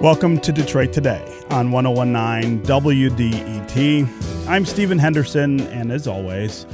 [0.00, 4.48] Welcome to Detroit Today on 1019 WDET.
[4.48, 6.64] I'm Stephen Henderson, and as always,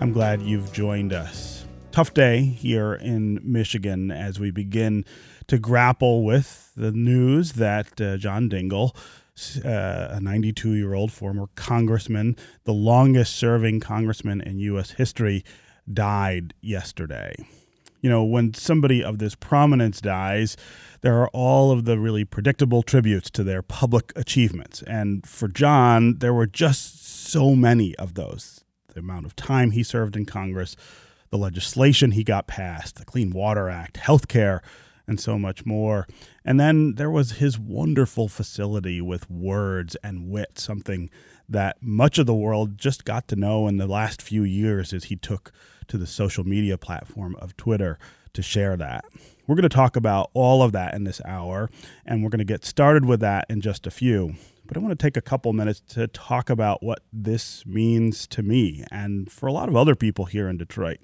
[0.00, 1.66] I'm glad you've joined us.
[1.92, 5.04] Tough day here in Michigan as we begin
[5.48, 8.96] to grapple with the news that uh, John Dingell,
[9.62, 12.34] uh, a 92 year old former congressman,
[12.64, 14.92] the longest serving congressman in U.S.
[14.92, 15.44] history,
[15.92, 17.34] died yesterday.
[18.00, 20.56] You know, when somebody of this prominence dies,
[21.02, 24.82] there are all of the really predictable tributes to their public achievements.
[24.82, 28.64] And for John, there were just so many of those.
[28.94, 30.76] The amount of time he served in Congress,
[31.30, 34.62] the legislation he got passed, the Clean Water Act, health care,
[35.06, 36.06] and so much more.
[36.44, 41.10] And then there was his wonderful facility with words and wit, something
[41.48, 45.04] that much of the world just got to know in the last few years as
[45.04, 45.52] he took
[45.90, 47.98] to the social media platform of Twitter
[48.32, 49.04] to share that.
[49.46, 51.68] We're going to talk about all of that in this hour,
[52.06, 54.34] and we're going to get started with that in just a few.
[54.66, 58.42] But I want to take a couple minutes to talk about what this means to
[58.42, 60.98] me and for a lot of other people here in Detroit.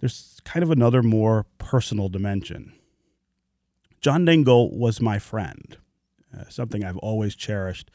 [0.00, 2.72] There's kind of another more personal dimension.
[4.00, 5.78] John Dingell was my friend,
[6.36, 7.90] uh, something I've always cherished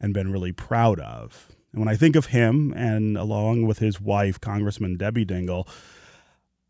[0.00, 1.48] and been really proud of.
[1.72, 5.66] And when I think of him, and along with his wife, Congressman Debbie Dingell,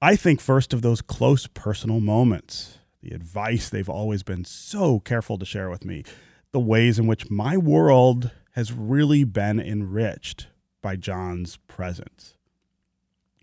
[0.04, 5.38] I think first of those close personal moments, the advice they've always been so careful
[5.38, 6.04] to share with me,
[6.52, 10.48] the ways in which my world has really been enriched
[10.82, 12.36] by John's presence.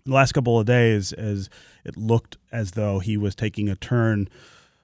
[0.04, 1.50] The last couple of days, as
[1.84, 4.28] it looked as though he was taking a turn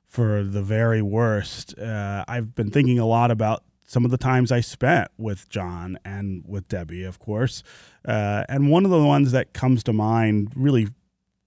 [0.05, 4.51] for the very worst, uh, I've been thinking a lot about some of the times
[4.51, 7.63] I spent with John and with Debbie, of course.
[8.05, 10.89] Uh, and one of the ones that comes to mind really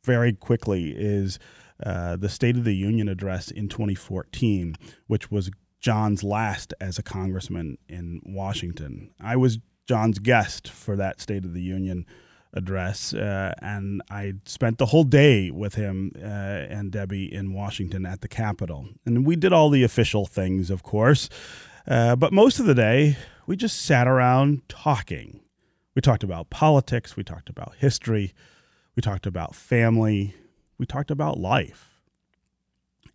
[0.04, 1.40] very quickly is
[1.84, 4.76] uh, the State of the Union address in 2014,
[5.08, 9.12] which was John's last as a congressman in Washington.
[9.20, 12.06] I was John's guest for that State of the Union
[12.54, 18.06] address, uh, and I spent the whole day with him uh, and Debbie in Washington
[18.06, 18.90] at the Capitol.
[19.06, 21.30] And we did all the official things, of course,
[21.88, 23.18] uh, but most of the day
[23.48, 25.40] we just sat around talking.
[25.96, 28.34] We talked about politics, we talked about history,
[28.96, 30.36] we talked about family.
[30.78, 32.02] We talked about life.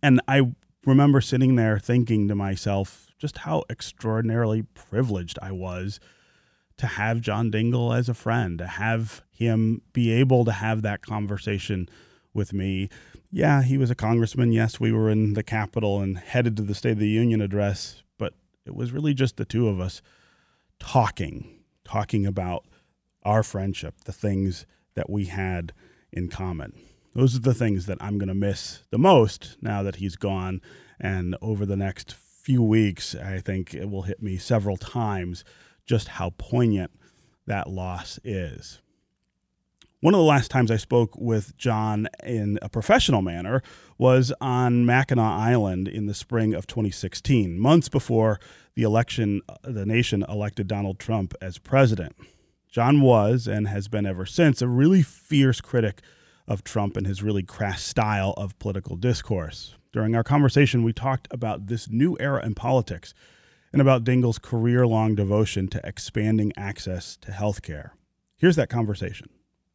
[0.01, 0.53] And I
[0.85, 5.99] remember sitting there thinking to myself just how extraordinarily privileged I was
[6.77, 11.01] to have John Dingell as a friend, to have him be able to have that
[11.01, 11.89] conversation
[12.33, 12.89] with me.
[13.31, 14.51] Yeah, he was a congressman.
[14.51, 18.03] Yes, we were in the Capitol and headed to the State of the Union address,
[18.19, 18.33] but
[18.65, 20.03] it was really just the two of us
[20.79, 22.65] talking, talking about
[23.23, 25.73] our friendship, the things that we had
[26.11, 26.73] in common.
[27.13, 30.59] Those are the things that I'm going to miss the most now that he's gone.
[30.99, 35.43] And over the next few weeks, I think it will hit me several times
[35.85, 36.91] just how poignant
[37.45, 38.81] that loss is.
[40.01, 43.61] One of the last times I spoke with John in a professional manner
[43.99, 48.39] was on Mackinac Island in the spring of 2016, months before
[48.75, 52.15] the election, uh, the nation elected Donald Trump as president.
[52.77, 56.03] John was and has been ever since a really fierce critic
[56.47, 59.73] of Trump and his really crass style of political discourse.
[59.91, 63.15] During our conversation, we talked about this new era in politics
[63.73, 67.95] and about Dingell's career long devotion to expanding access to health care.
[68.37, 69.29] Here's that conversation.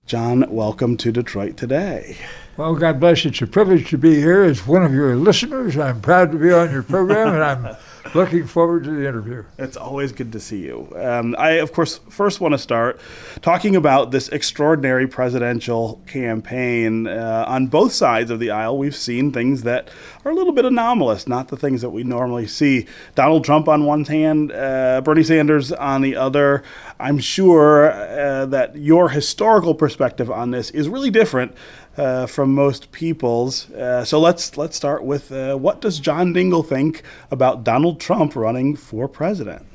[0.06, 2.16] John, welcome to Detroit today.
[2.56, 3.24] Well, God bless.
[3.24, 5.76] It's a privilege to be here as one of your listeners.
[5.76, 7.76] I'm proud to be on your program, and I'm
[8.14, 9.44] looking forward to the interview.
[9.58, 10.92] It's always good to see you.
[10.96, 13.00] Um, I, of course, first want to start
[13.42, 17.06] talking about this extraordinary presidential campaign.
[17.06, 19.88] Uh, on both sides of the aisle, we've seen things that
[20.24, 22.86] are a little bit anomalous, not the things that we normally see.
[23.14, 26.62] Donald Trump on one hand, uh, Bernie Sanders on the other.
[26.98, 31.54] I'm sure uh, that your historical perspective on this is really different
[31.96, 33.70] uh, from most people's.
[33.70, 38.34] Uh, so let's let's start with uh, what does John Dingell think about Donald Trump
[38.34, 39.66] running for president?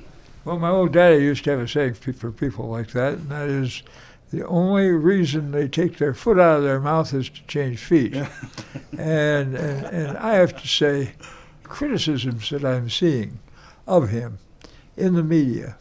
[0.45, 3.49] Well, my old daddy used to have a saying for people like that, and that
[3.49, 3.83] is,
[4.31, 8.15] the only reason they take their foot out of their mouth is to change feet.
[8.97, 11.13] and, and and I have to say,
[11.63, 13.39] criticisms that I'm seeing
[13.85, 14.39] of him
[14.95, 15.77] in the media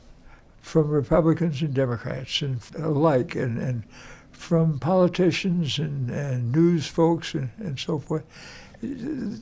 [0.60, 3.84] from Republicans and Democrats and alike, and, and
[4.36, 8.24] from politicians and, and news folks and, and so forth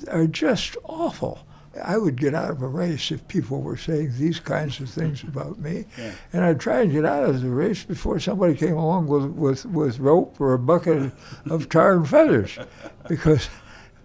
[0.09, 1.47] are just awful.
[1.83, 5.23] I would get out of a race if people were saying these kinds of things
[5.29, 5.87] about me.
[5.99, 6.13] Yeah.
[6.33, 9.67] And I'd try and get out of the race before somebody came along with, with,
[9.67, 11.13] with rope or a bucket
[11.51, 12.59] of tar and feathers.
[13.09, 13.49] Because,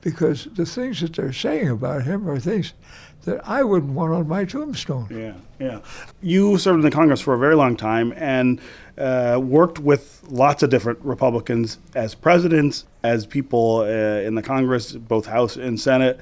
[0.01, 2.73] because the things that they're saying about him are things
[3.25, 5.07] that I wouldn't want on my tombstone.
[5.11, 5.81] Yeah, yeah.
[6.21, 8.59] You served in the Congress for a very long time and
[8.99, 14.91] uh, worked with lots of different Republicans as presidents, as people uh, in the Congress,
[14.91, 16.19] both House and Senate.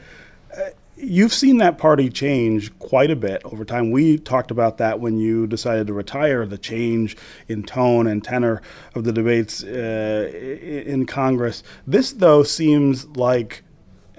[0.56, 3.92] Uh, you've seen that party change quite a bit over time.
[3.92, 8.62] We talked about that when you decided to retire, the change in tone and tenor
[8.96, 11.64] of the debates uh, in Congress.
[11.86, 13.64] This, though, seems like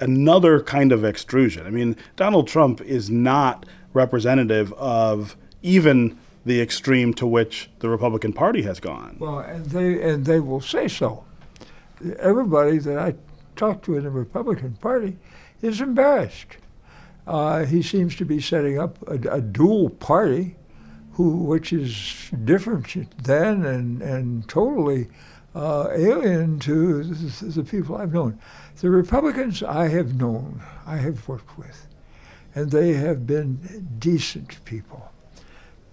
[0.01, 1.67] another kind of extrusion.
[1.67, 8.33] I mean, Donald Trump is not representative of even the extreme to which the Republican
[8.33, 9.17] Party has gone.
[9.21, 11.25] Well, and they and they will say so.
[12.19, 13.15] Everybody that I
[13.55, 15.19] talk to in the Republican Party
[15.61, 16.57] is embarrassed.
[17.27, 20.57] Uh, he seems to be setting up a, a, dual party,
[21.13, 25.09] who which is different than and and totally
[25.55, 28.39] uh, alien to the, the people I've known.
[28.81, 31.87] The Republicans I have known, I have worked with,
[32.55, 35.11] and they have been decent people.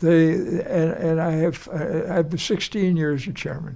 [0.06, 3.76] They and, and I have I've been 16 years as chairman,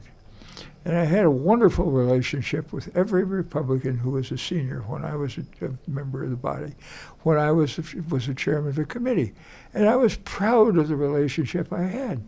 [0.85, 5.15] and I had a wonderful relationship with every Republican who was a senior when I
[5.15, 6.75] was a, a member of the body,
[7.23, 9.33] when I was a, was a chairman of the committee,
[9.73, 12.23] and I was proud of the relationship I had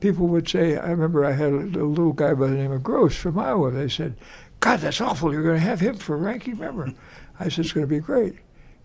[0.00, 2.82] people would say, I remember I had a, a, little guy by the name of
[2.82, 3.70] Gross from Iowa.
[3.70, 4.16] They said,
[4.60, 5.32] God, that's awful.
[5.32, 6.92] You're going to have him for ranking member.
[7.40, 8.34] I said, it's going to be great.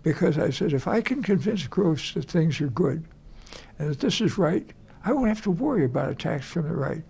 [0.01, 3.03] Because I said, if I can convince Gross that things are good
[3.77, 4.69] and that this is right,
[5.03, 7.03] I won't have to worry about attacks from the right.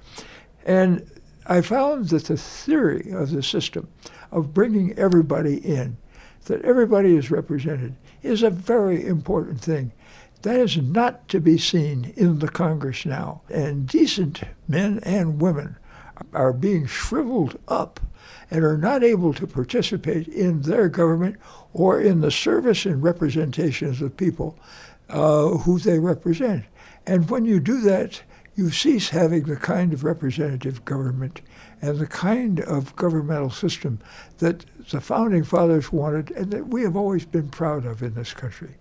[0.65, 1.09] And
[1.45, 3.87] I found that the theory of the system
[4.31, 5.97] of bringing everybody in,
[6.45, 9.91] that everybody is represented, is a very important thing.
[10.43, 13.41] That is not to be seen in the Congress now.
[13.49, 15.75] And decent men and women
[16.33, 17.99] are being shriveled up
[18.51, 21.37] and are not able to participate in their government
[21.73, 24.57] or in the service and representation of the people
[25.09, 26.65] uh, who they represent.
[27.05, 28.21] And when you do that,
[28.55, 31.41] you cease having the kind of representative government
[31.81, 33.99] and the kind of governmental system
[34.39, 38.33] that the founding fathers wanted and that we have always been proud of in this
[38.33, 38.75] country.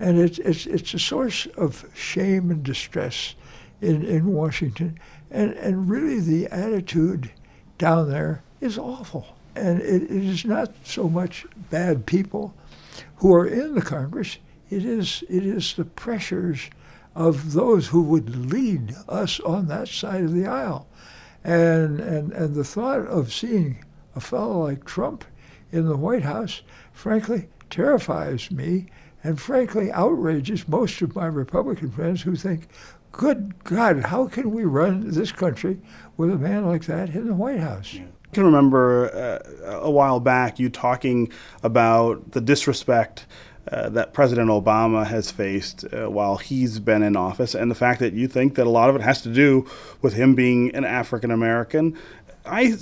[0.00, 3.36] And it's, it's, it's a source of shame and distress
[3.80, 4.98] in, in Washington.
[5.30, 7.30] And, and really, the attitude
[7.78, 9.26] down there is awful.
[9.54, 12.52] And it, it is not so much bad people
[13.16, 14.38] who are in the Congress,
[14.70, 16.70] it is, it is the pressures
[17.14, 20.86] of those who would lead us on that side of the aisle.
[21.42, 23.84] And, and, and the thought of seeing
[24.14, 25.24] a fellow like Trump
[25.72, 26.62] in the White House,
[26.92, 28.86] frankly, terrifies me
[29.22, 32.68] and frankly outrages most of my Republican friends who think,
[33.12, 35.80] good God, how can we run this country
[36.16, 37.94] with a man like that in the White House?
[37.94, 38.04] Yeah.
[38.30, 41.32] I can remember uh, a while back you talking
[41.64, 43.26] about the disrespect
[43.70, 48.00] uh, that President Obama has faced uh, while he's been in office, and the fact
[48.00, 49.68] that you think that a lot of it has to do
[50.02, 51.96] with him being an African American.
[52.46, 52.76] I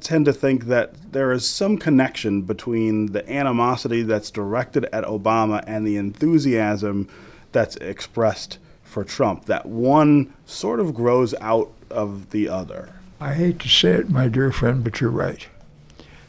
[0.00, 5.62] tend to think that there is some connection between the animosity that's directed at Obama
[5.66, 7.08] and the enthusiasm
[7.52, 9.46] that's expressed for Trump.
[9.46, 12.94] That one sort of grows out of the other.
[13.20, 15.46] I hate to say it, my dear friend, but you're right.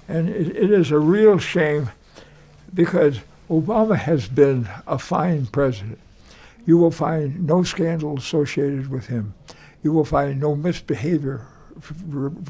[0.08, 1.90] And it, it is a real shame
[2.74, 6.00] because Obama has been a fine president.
[6.66, 9.34] You will find no scandal associated with him.
[9.84, 11.48] You will find no misbehavior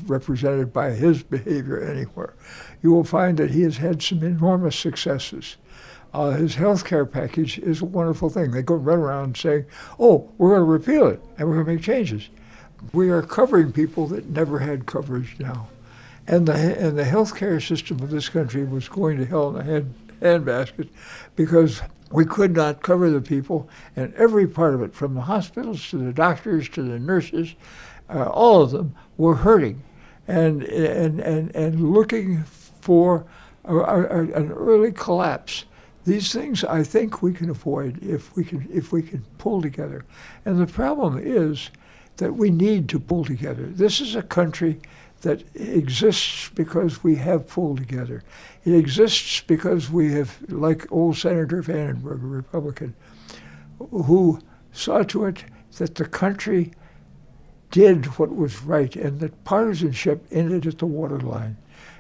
[0.08, 2.34] represented by his behavior anywhere.
[2.82, 5.58] You will find that he has had some enormous successes.
[6.14, 8.52] Uh, his health care package is a wonderful thing.
[8.52, 9.66] They go run around saying,
[10.00, 12.30] oh, we're going to repeal it and we're going to make changes.
[12.94, 15.68] We are covering people that never had coverage now.
[16.26, 19.62] And the, and the health care system of this country was going to hell in
[19.62, 19.64] a
[20.22, 20.90] hand, handbasket
[21.36, 21.82] because
[22.12, 25.98] we could not cover the people and every part of it, from the hospitals to
[25.98, 27.56] the doctors to the nurses,
[28.10, 29.84] uh, all of them were hurting
[30.28, 33.26] and, and, and, and looking for
[33.66, 35.66] a, a, an early collapse.
[36.06, 40.06] These things I think we can avoid if we can, if we can pull together.
[40.46, 41.70] And the problem is
[42.16, 43.64] that we need to pull together.
[43.64, 44.80] This is a country
[45.22, 48.24] that exists because we have pulled together.
[48.66, 52.96] It exists because we have, like old Senator Vandenberg, a Republican,
[53.80, 54.40] who
[54.72, 55.44] saw to it
[55.78, 56.72] that the country
[57.72, 61.58] did what was right and that partisanship ended at the waterline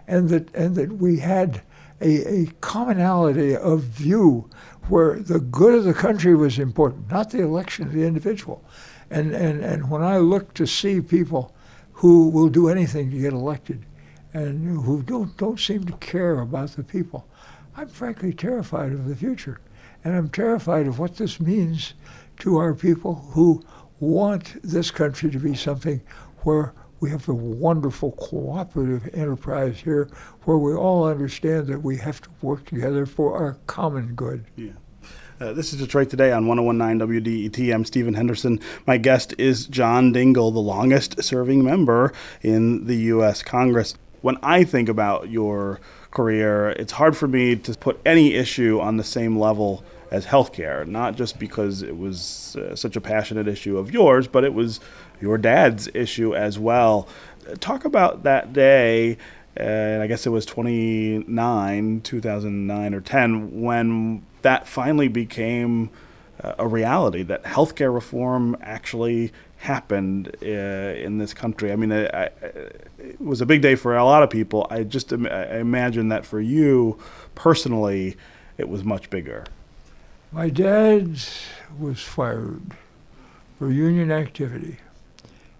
[0.07, 1.61] and that, and that we had
[1.99, 4.49] a, a commonality of view
[4.87, 8.63] where the good of the country was important, not the election of the individual.
[9.09, 11.53] And, and, and when I look to see people
[11.97, 13.83] who will do anything to get elected
[14.31, 17.27] and who don't, don't seem to care about the people,
[17.75, 19.59] I'm frankly terrified of the future.
[20.03, 21.95] And I'm terrified of what this means
[22.39, 23.63] to our people who
[23.99, 25.99] want this country to be something
[26.41, 30.07] where we have a wonderful cooperative enterprise here
[30.43, 34.45] where we all understand that we have to work together for our common good.
[34.55, 34.73] Yeah.
[35.39, 37.71] Uh, this is Detroit Today on 1019 WDET.
[37.71, 38.59] I'm Stephen Henderson.
[38.87, 43.43] My guest is John Dingell, the longest serving member in the U.S.
[43.43, 43.93] Congress.
[44.21, 45.79] When I think about your
[46.09, 50.87] career, it's hard for me to put any issue on the same level as healthcare,
[50.87, 54.79] not just because it was uh, such a passionate issue of yours, but it was
[55.21, 57.07] your dad's issue as well.
[57.59, 59.19] Talk about that day,
[59.55, 65.89] and I guess it was 29, 2009 or 10, when that finally became
[66.43, 71.71] uh, a reality that healthcare reform actually happened uh, in this country.
[71.71, 72.29] I mean, I, I,
[72.99, 74.67] it was a big day for a lot of people.
[74.69, 76.99] I just Im- I imagine that for you
[77.35, 78.15] personally,
[78.57, 79.45] it was much bigger.
[80.31, 81.19] My dad
[81.79, 82.61] was fired
[83.57, 84.77] for union activity.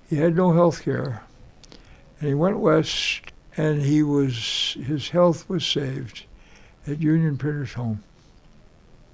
[0.09, 1.23] He had no health care,
[2.19, 3.21] and he went west,
[3.55, 6.25] and he was his health was saved
[6.85, 8.03] at Union Printers Home.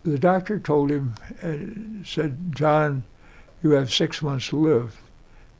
[0.04, 3.04] The doctor told him and said, "John,
[3.62, 5.02] you have six months to live."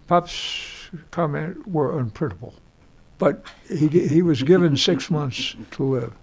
[0.08, 2.54] Pop's comment were unprintable,
[3.18, 6.14] but he he was given six months to live.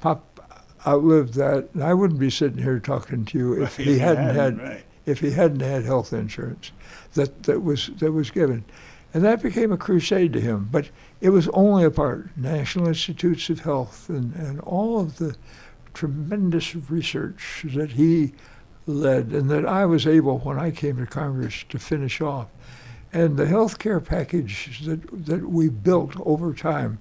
[0.00, 0.34] Pop
[0.86, 1.68] outlived that.
[1.74, 4.84] And I wouldn't be sitting here talking to you if, he hadn't had right.
[5.06, 6.72] if he hadn't had health insurance
[7.14, 8.64] that, that was that was given.
[9.12, 10.68] And that became a crusade to him.
[10.72, 10.90] But
[11.20, 12.36] it was only a part.
[12.36, 15.36] National Institutes of Health and, and all of the
[15.94, 18.34] tremendous research that he
[18.86, 22.48] led and that I was able, when I came to Congress, to finish off.
[23.12, 27.00] And the health care package that, that we built over time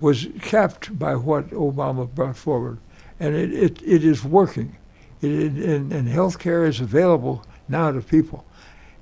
[0.00, 2.78] was capped by what Obama brought forward
[3.22, 4.76] and it, it, it is working.
[5.20, 8.44] It, it, and, and health care is available now to people.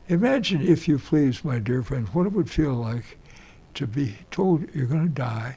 [0.08, 3.18] Imagine, if you please, my dear friend, what it would feel like
[3.74, 5.56] to be told you're going to die,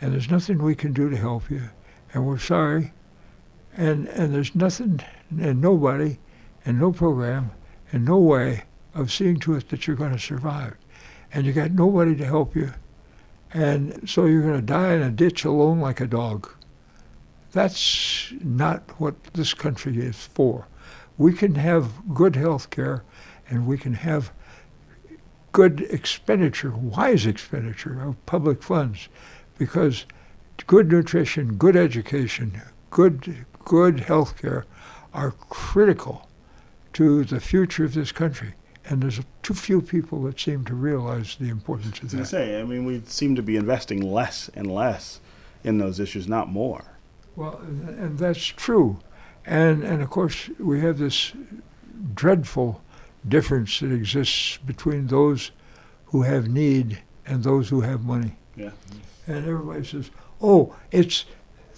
[0.00, 1.68] and there's nothing we can do to help you,
[2.12, 2.92] and we're sorry,
[3.76, 5.00] and, and there's nothing
[5.40, 6.18] and nobody
[6.64, 7.50] and no program
[7.90, 8.64] and no way
[8.94, 10.76] of seeing to it that you're going to survive.
[11.32, 12.72] And you got nobody to help you.
[13.54, 16.50] And so you're going to die in a ditch alone like a dog.
[17.52, 20.66] That's not what this country is for.
[21.18, 23.04] We can have good health care
[23.48, 24.32] and we can have
[25.52, 29.08] good expenditure, wise expenditure of public funds
[29.58, 30.06] because
[30.66, 34.64] good nutrition, good education, good good health care
[35.14, 36.28] are critical
[36.92, 38.54] to the future of this country.
[38.84, 42.20] And there's too few people that seem to realize the importance of that.
[42.20, 45.20] I say, I mean, we seem to be investing less and less
[45.62, 46.84] in those issues, not more.
[47.36, 48.98] Well, and that's true.
[49.46, 51.32] And, and of course, we have this
[52.14, 52.82] dreadful
[53.28, 55.52] difference that exists between those
[56.06, 58.36] who have need and those who have money.
[58.56, 58.70] Yeah.
[59.26, 60.10] And everybody says,
[60.42, 61.24] oh, it's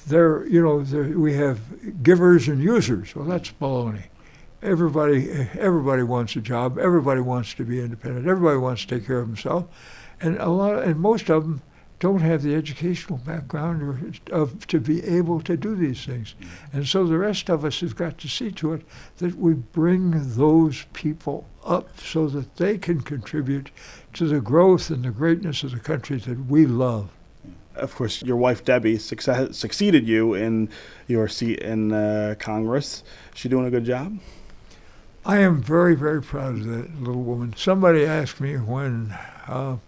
[0.06, 3.14] there, you know, there, we have givers and users.
[3.14, 4.04] Well, that's baloney.
[4.62, 6.78] Everybody, everybody wants a job.
[6.78, 8.26] Everybody wants to be independent.
[8.26, 9.66] Everybody wants to take care of himself.
[10.20, 11.62] And a lot, and most of them
[12.00, 16.34] don't have the educational background or of to be able to do these things.
[16.72, 18.82] And so the rest of us have got to see to it
[19.18, 23.70] that we bring those people up so that they can contribute
[24.14, 27.10] to the growth and the greatness of the country that we love.
[27.76, 30.68] Of course, your wife Debbie success, succeeded you in
[31.06, 33.02] your seat in uh, Congress.
[33.32, 34.18] Is she doing a good job?
[35.26, 37.54] I am very, very proud of that little woman.
[37.56, 39.16] Somebody asked me when
[39.48, 39.78] uh,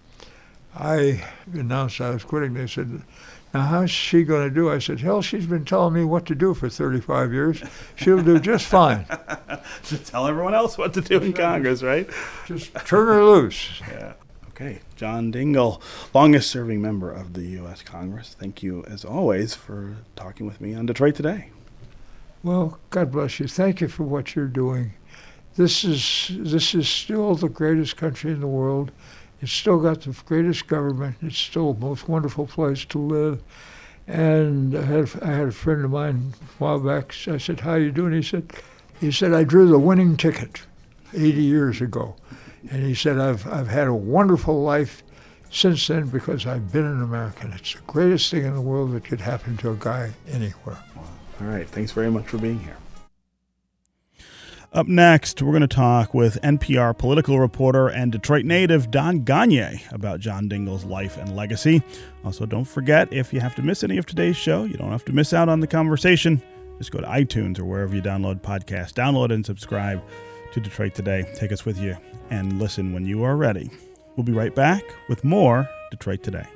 [0.75, 2.55] I announced I was quitting.
[2.55, 3.03] They said,
[3.53, 4.71] now how's she going to do?
[4.71, 7.63] I said, hell, she's been telling me what to do for 35 years.
[7.97, 9.07] She'll do just fine.
[9.83, 12.09] just tell everyone else what to do in Congress, right?
[12.47, 13.81] Just turn her loose.
[13.91, 14.15] Yeah.
[14.57, 14.79] Okay.
[14.97, 15.83] John Dingell,
[16.15, 17.83] longest serving member of the U.S.
[17.83, 18.35] Congress.
[18.41, 21.51] Thank you, as always, for talking with me on Detroit Today.
[22.43, 23.49] Well, God bless you.
[23.49, 24.95] Thank you for what you're doing.
[25.57, 28.93] This is this is still the greatest country in the world.
[29.43, 31.17] It's still got the greatest government.
[31.21, 33.43] It's still the most wonderful place to live.
[34.07, 37.15] And I had, I had a friend of mine a while back.
[37.29, 38.51] I said, "How you doing?" He said,
[39.03, 40.63] "He said I drew the winning ticket
[41.13, 42.17] 80 years ago."
[42.71, 45.03] And he said, "I've I've had a wonderful life
[45.51, 47.53] since then because I've been an American.
[47.53, 50.79] It's the greatest thing in the world that could happen to a guy anywhere."
[51.41, 51.69] All right.
[51.69, 52.77] Thanks very much for being here.
[54.73, 59.91] Up next, we're going to talk with NPR political reporter and Detroit native Don Gonyea
[59.93, 61.83] about John Dingell's life and legacy.
[62.25, 65.05] Also, don't forget if you have to miss any of today's show, you don't have
[65.07, 66.43] to miss out on the conversation.
[66.77, 68.93] Just go to iTunes or wherever you download podcasts.
[68.93, 70.03] Download and subscribe
[70.53, 71.27] to Detroit Today.
[71.35, 71.97] Take us with you
[72.31, 73.71] and listen when you are ready.
[74.17, 76.47] We'll be right back with more Detroit Today.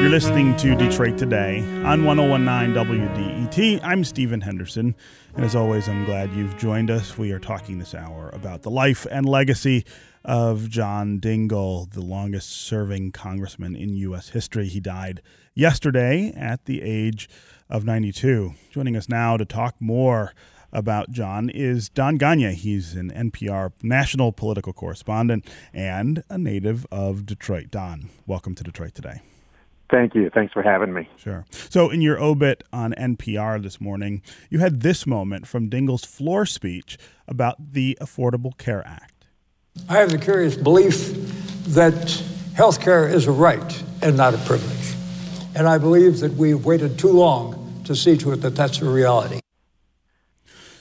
[0.00, 3.80] You're listening to Detroit Today on 1019 WDET.
[3.84, 4.96] I'm Stephen Henderson,
[5.36, 7.16] and as always, I'm glad you've joined us.
[7.16, 9.84] We are talking this hour about the life and legacy
[10.24, 14.30] of John Dingell, the longest serving congressman in U.S.
[14.30, 14.68] history.
[14.68, 15.22] He died
[15.54, 17.28] yesterday at the age
[17.68, 18.54] of 92.
[18.70, 20.34] Joining us now to talk more
[20.72, 22.52] about John is Don Gonyea.
[22.52, 27.70] He's an NPR national political correspondent and a native of Detroit.
[27.70, 29.22] Don, welcome to Detroit today.
[29.90, 30.30] Thank you.
[30.30, 31.08] Thanks for having me.
[31.16, 31.44] Sure.
[31.50, 36.46] So, in your obit on NPR this morning, you had this moment from Dingell's floor
[36.46, 36.96] speech
[37.26, 39.19] about the Affordable Care Act.
[39.88, 41.12] I have the curious belief
[41.74, 42.10] that
[42.54, 44.94] health care is a right and not a privilege.
[45.54, 48.88] And I believe that we've waited too long to see to it that that's a
[48.88, 49.40] reality.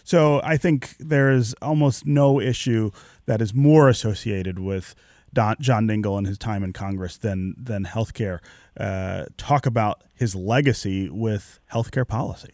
[0.04, 2.90] So, I think there is almost no issue
[3.28, 4.96] that is more associated with
[5.34, 8.40] Don, John Dingell and his time in Congress than than healthcare.
[8.76, 12.54] Uh, talk about his legacy with healthcare policy.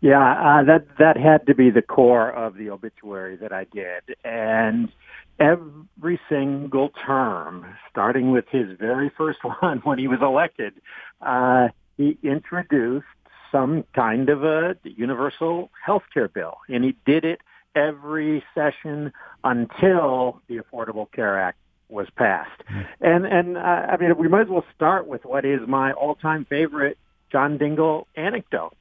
[0.00, 4.16] Yeah, uh, that that had to be the core of the obituary that I did,
[4.24, 4.88] and
[5.40, 10.74] every single term, starting with his very first one when he was elected,
[11.20, 13.06] uh, he introduced
[13.50, 17.40] some kind of a universal health care bill, and he did it
[17.74, 22.62] every session until the Affordable Care Act was passed.
[22.70, 23.04] Mm-hmm.
[23.04, 26.44] And and uh, I mean, we might as well start with what is my all-time
[26.44, 26.98] favorite
[27.32, 28.76] John Dingell anecdote.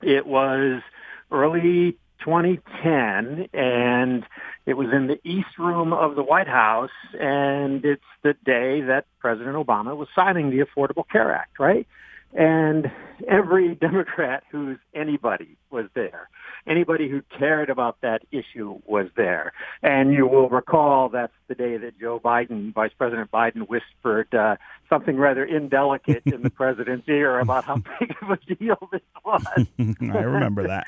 [0.00, 0.82] It was
[1.30, 4.24] early 2010, and
[4.66, 9.06] it was in the East Room of the White House, and it's the day that
[9.18, 11.86] President Obama was signing the Affordable Care Act, right?
[12.32, 12.90] And
[13.28, 16.28] every Democrat who's anybody was there
[16.66, 19.52] anybody who cared about that issue was there.
[19.82, 24.56] And you will recall that's the day that Joe Biden, Vice President Biden, whispered uh,
[24.88, 29.44] something rather indelicate in the president's ear about how big of a deal this was.
[29.78, 30.86] I remember that.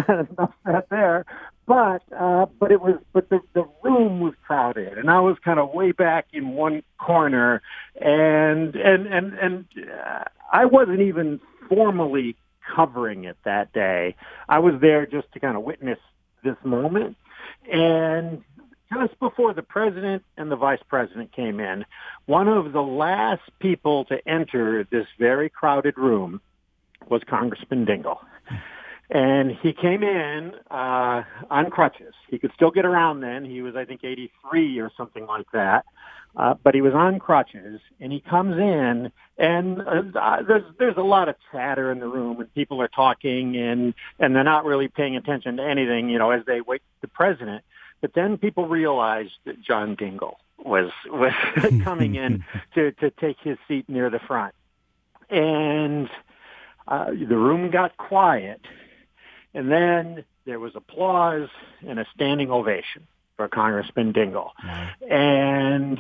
[0.08, 1.26] Enough that there.
[1.68, 5.60] But uh, but it was but the the room was crowded, and I was kind
[5.60, 7.64] of way back in one corner,
[8.00, 12.36] and and and and uh, I wasn't even formally
[12.76, 14.16] covering it that day.
[14.48, 16.00] I was there just to kind of witness
[16.44, 17.18] this moment.
[17.72, 18.44] And
[18.94, 21.86] just before the president and the vice president came in,
[22.26, 26.42] one of the last people to enter this very crowded room
[27.10, 28.20] was Congressman Dingell.
[29.10, 32.14] And he came in uh, on crutches.
[32.30, 33.46] He could still get around then.
[33.46, 35.86] He was, I think, 83 or something like that.
[36.38, 41.02] Uh, but he was on crutches, and he comes in, and uh, there's there's a
[41.02, 44.90] lot of chatter in the room, and people are talking, and and they're not really
[44.90, 47.64] paying attention to anything, you know, as they wait the president.
[48.02, 51.32] But then people realized that John Dingell was was
[51.86, 52.44] coming in
[52.76, 54.54] to to take his seat near the front,
[55.30, 56.10] and
[56.86, 58.60] uh, the room got quiet,
[59.56, 61.50] and then there was applause
[61.88, 64.52] and a standing ovation for Congressman Dingell.
[65.10, 66.00] And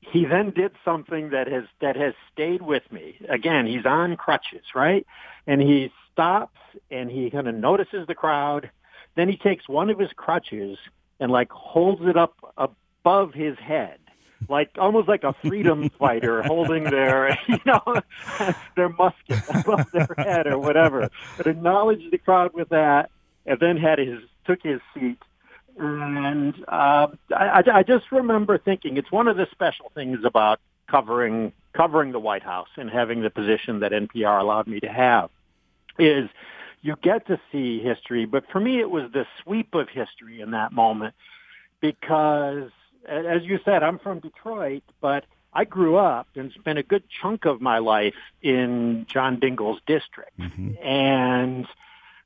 [0.00, 3.16] he then did something that has that has stayed with me.
[3.28, 5.06] Again, he's on crutches, right?
[5.46, 6.58] And he stops
[6.90, 8.70] and he kind of notices the crowd.
[9.14, 10.78] Then he takes one of his crutches
[11.20, 13.98] and like holds it up above his head.
[14.48, 17.82] Like almost like a freedom fighter holding their, you know,
[18.76, 21.10] their musket above their head or whatever.
[21.36, 23.10] But acknowledged the crowd with that,
[23.46, 25.18] and then had his took his seat
[25.78, 31.52] and uh, I, I just remember thinking it's one of the special things about covering
[31.72, 35.30] covering the White House and having the position that NPR allowed me to have
[35.98, 36.28] is
[36.82, 40.50] you get to see history, but for me it was the sweep of history in
[40.52, 41.14] that moment
[41.80, 42.70] because,
[43.06, 47.44] as you said, I'm from Detroit, but I grew up and spent a good chunk
[47.44, 50.76] of my life in John Dingell's district, mm-hmm.
[50.82, 51.66] and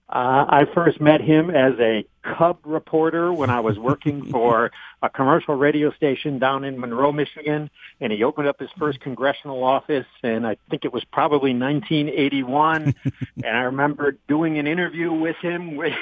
[0.09, 4.71] uh, I first met him as a cub reporter when I was working for
[5.03, 9.65] a commercial radio station down in Monroe, Michigan, and he opened up his first congressional
[9.65, 12.95] office, and I think it was probably 1981.
[13.43, 15.95] and I remember doing an interview with him, with,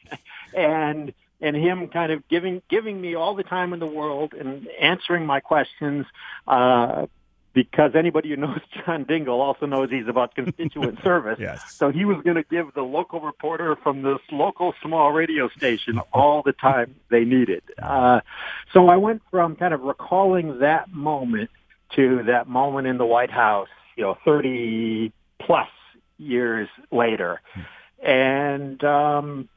[0.54, 4.68] and and him kind of giving giving me all the time in the world and
[4.80, 6.06] answering my questions.
[6.46, 7.06] Uh,
[7.56, 11.38] because anybody who knows John Dingell also knows he's about constituent service.
[11.40, 11.72] Yes.
[11.72, 15.98] So he was going to give the local reporter from this local small radio station
[16.12, 17.62] all the time they needed.
[17.82, 18.20] Uh,
[18.74, 21.48] so I went from kind of recalling that moment
[21.94, 25.68] to that moment in the White House, you know, 30 plus
[26.18, 27.40] years later.
[28.02, 29.48] And, um,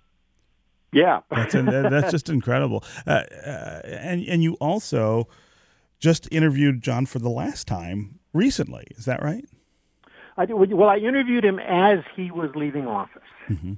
[0.91, 2.84] yeah, that's that's just incredible.
[3.06, 5.28] Uh, uh, and and you also
[5.99, 8.88] just interviewed John for the last time recently.
[8.97, 9.45] Is that right?
[10.38, 13.21] I did, well, I interviewed him as he was leaving office.
[13.49, 13.73] Mm-hmm.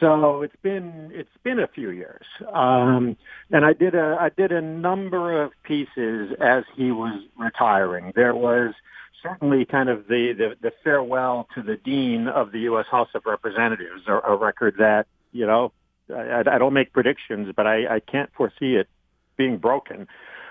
[0.00, 3.16] So it's been it's been a few years, um,
[3.50, 8.12] and I did a I did a number of pieces as he was retiring.
[8.14, 8.74] There was
[9.22, 12.84] certainly kind of the the, the farewell to the dean of the U.S.
[12.90, 15.72] House of Representatives, a, a record that you know
[16.14, 18.88] I, I don't make predictions, but I, I can't foresee it
[19.36, 20.08] being broken.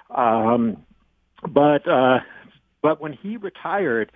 [0.10, 0.78] Um,
[1.48, 2.20] but uh,
[2.82, 4.12] but when he retired,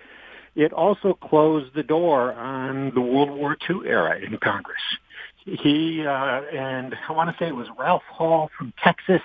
[0.54, 4.82] it also closed the door on the World War II era in Congress.
[5.44, 9.22] He uh, and I want to say it was Ralph Hall from Texas.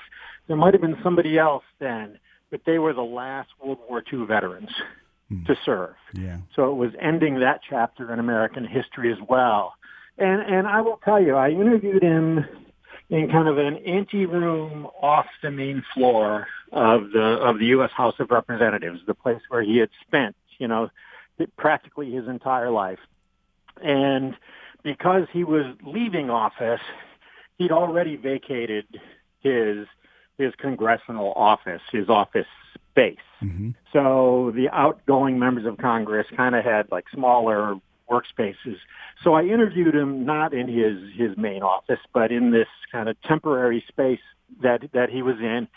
[0.47, 2.19] There might have been somebody else then,
[2.51, 4.69] but they were the last World War II veterans
[5.31, 5.45] mm.
[5.45, 5.95] to serve.
[6.13, 6.37] Yeah.
[6.55, 9.73] So it was ending that chapter in American history as well.
[10.17, 12.45] And and I will tell you, I interviewed him
[13.09, 17.91] in kind of an anteroom off the main floor of the of the U.S.
[17.95, 20.89] House of Representatives, the place where he had spent, you know,
[21.57, 22.99] practically his entire life.
[23.83, 24.35] And
[24.83, 26.81] because he was leaving office,
[27.57, 28.85] he'd already vacated
[29.41, 29.85] his
[30.37, 32.47] his congressional office, his office
[32.91, 33.17] space.
[33.41, 33.71] Mm-hmm.
[33.93, 37.75] So the outgoing members of Congress kind of had like smaller
[38.09, 38.77] workspaces.
[39.23, 43.21] So I interviewed him not in his his main office, but in this kind of
[43.23, 44.19] temporary space
[44.61, 45.67] that that he was in,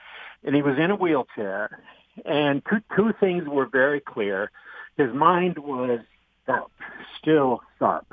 [0.45, 1.83] and he was in a wheelchair.
[2.25, 4.51] And two, two things were very clear.
[4.97, 6.01] His mind was
[6.47, 6.73] sharp,
[7.21, 8.07] still sharp.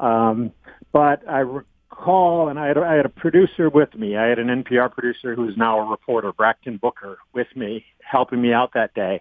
[0.00, 0.52] Um,
[0.90, 4.16] but I recall, and I had, I had a producer with me.
[4.16, 8.52] I had an NPR producer who's now a reporter, Brakkton Booker, with me, helping me
[8.52, 9.20] out that day.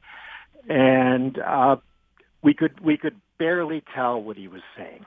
[0.69, 1.77] And uh,
[2.41, 5.03] we could we could barely tell what he was saying.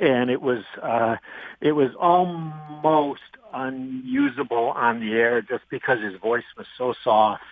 [0.00, 1.14] And it was uh,
[1.60, 3.20] it was almost
[3.54, 7.44] unusable on the air just because his voice was so soft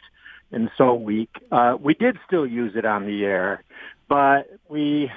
[0.51, 1.31] and so weak.
[1.53, 3.63] Uh, we did still use it on the air,
[4.09, 5.13] but we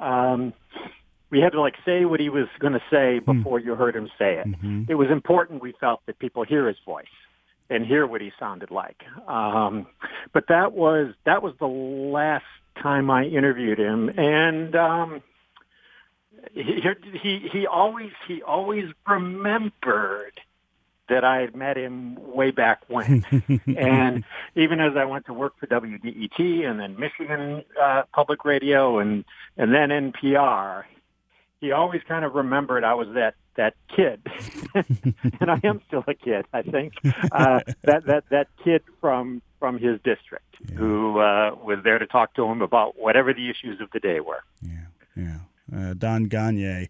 [0.00, 0.54] um,
[1.30, 3.38] we had to like say what he was going to say hmm.
[3.38, 3.66] before mm.
[3.66, 4.46] you heard him say it.
[4.46, 4.84] Mm-hmm.
[4.88, 5.60] It was important.
[5.60, 7.04] We felt that people hear his voice
[7.68, 9.02] and hear what he sounded like.
[9.28, 9.86] Um,
[10.32, 12.44] but that was that was the last
[12.80, 15.22] time I interviewed him, and um,
[16.52, 16.82] he,
[17.22, 20.40] he he always he always remembered
[21.08, 23.24] that I had met him way back when.
[23.76, 28.98] and even as I went to work for WDET and then Michigan uh, Public Radio
[28.98, 29.24] and
[29.56, 30.84] and then NPR,
[31.62, 34.20] he always kind of remembered I was that that kid,
[34.74, 36.44] and I am still a kid.
[36.52, 36.94] I think
[37.30, 40.74] uh, that that that kid from from his district yeah.
[40.74, 44.18] who uh, was there to talk to him about whatever the issues of the day
[44.18, 44.42] were.
[44.60, 45.38] Yeah, yeah.
[45.72, 46.88] Uh, Don Gonyea,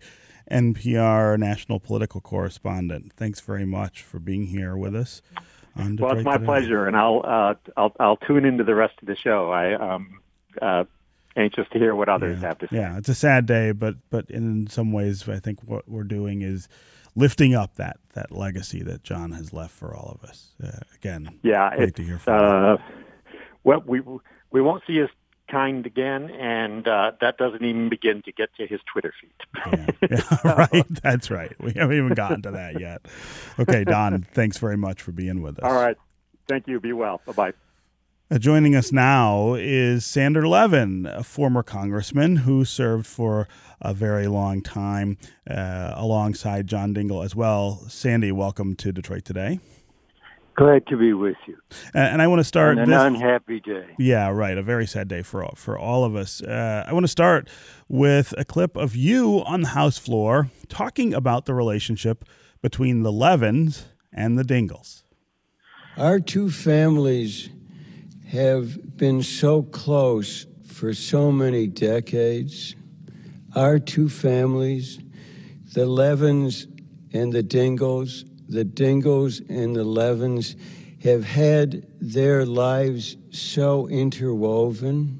[0.50, 3.12] NPR national political correspondent.
[3.14, 5.20] Thanks very much for being here with us.
[5.76, 6.46] well, it's my today.
[6.46, 9.50] pleasure, and I'll uh, I'll I'll tune into the rest of the show.
[9.50, 10.20] I um
[10.62, 10.84] uh,
[11.36, 12.48] anxious to hear what others yeah.
[12.48, 12.76] have to say.
[12.76, 16.42] Yeah, it's a sad day, but but in some ways, I think what we're doing
[16.42, 16.68] is
[17.14, 20.52] lifting up that that legacy that John has left for all of us.
[20.62, 22.76] Uh, again, yeah, great to hear from uh,
[23.64, 24.00] Well, we
[24.50, 25.08] we won't see his
[25.52, 29.68] kind again, and uh, that doesn't even begin to get to his Twitter feed.
[29.72, 29.86] yeah,
[30.42, 30.86] yeah right.
[31.02, 31.54] That's right.
[31.60, 33.02] We haven't even gotten to that yet.
[33.58, 35.64] Okay, Don, thanks very much for being with us.
[35.64, 35.96] All right.
[36.48, 36.80] Thank you.
[36.80, 37.20] Be well.
[37.26, 37.52] Bye bye.
[38.32, 43.46] Uh, joining us now is Sander Levin, a former congressman who served for
[43.78, 45.18] a very long time
[45.50, 47.84] uh, alongside John Dingell as well.
[47.90, 49.60] Sandy, welcome to Detroit today.
[50.54, 51.58] Glad to be with you.
[51.92, 53.84] And, and I want to start on an this, unhappy day.
[53.98, 54.56] Yeah, right.
[54.56, 56.40] A very sad day for all, for all of us.
[56.40, 57.50] Uh, I want to start
[57.86, 62.24] with a clip of you on the House floor talking about the relationship
[62.62, 65.02] between the Levins and the Dingells.
[65.98, 67.50] Our two families
[68.32, 72.74] have been so close for so many decades.
[73.54, 74.98] Our two families,
[75.74, 76.66] the Levins
[77.12, 80.56] and the Dingells, the Dingells and the Levins,
[81.04, 85.18] have had their lives so interwoven,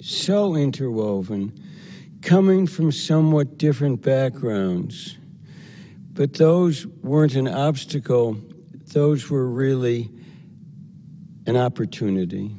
[0.00, 1.52] so interwoven,
[2.22, 5.18] coming from somewhat different backgrounds.
[6.14, 8.38] But those weren't an obstacle,
[8.94, 10.10] those were really
[11.46, 12.56] an opportunity.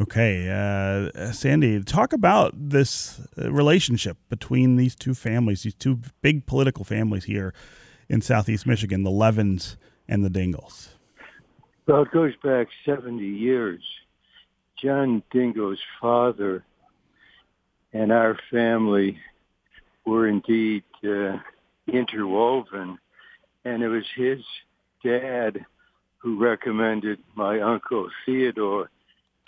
[0.00, 6.44] Okay, uh, Sandy, talk about this uh, relationship between these two families, these two big
[6.44, 7.54] political families here
[8.08, 9.76] in Southeast Michigan, the Levins
[10.08, 10.88] and the Dingells.
[11.86, 13.80] Well, it goes back 70 years.
[14.76, 16.64] John Dingell's father
[17.92, 19.18] and our family
[20.04, 21.36] were indeed uh,
[21.86, 22.98] interwoven,
[23.64, 24.40] and it was his
[25.04, 25.64] dad
[26.22, 28.88] who recommended my uncle Theodore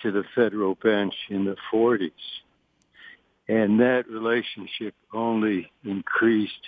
[0.02, 2.10] to the federal bench in the 40s.
[3.46, 6.66] And that relationship only increased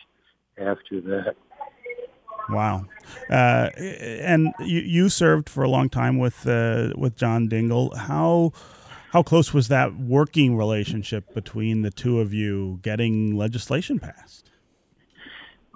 [0.58, 1.34] after that.
[2.48, 2.86] Wow,
[3.28, 7.96] uh, and you, you served for a long time with uh, with John Dingell.
[7.96, 8.52] How
[9.10, 14.48] how close was that working relationship between the two of you getting legislation passed?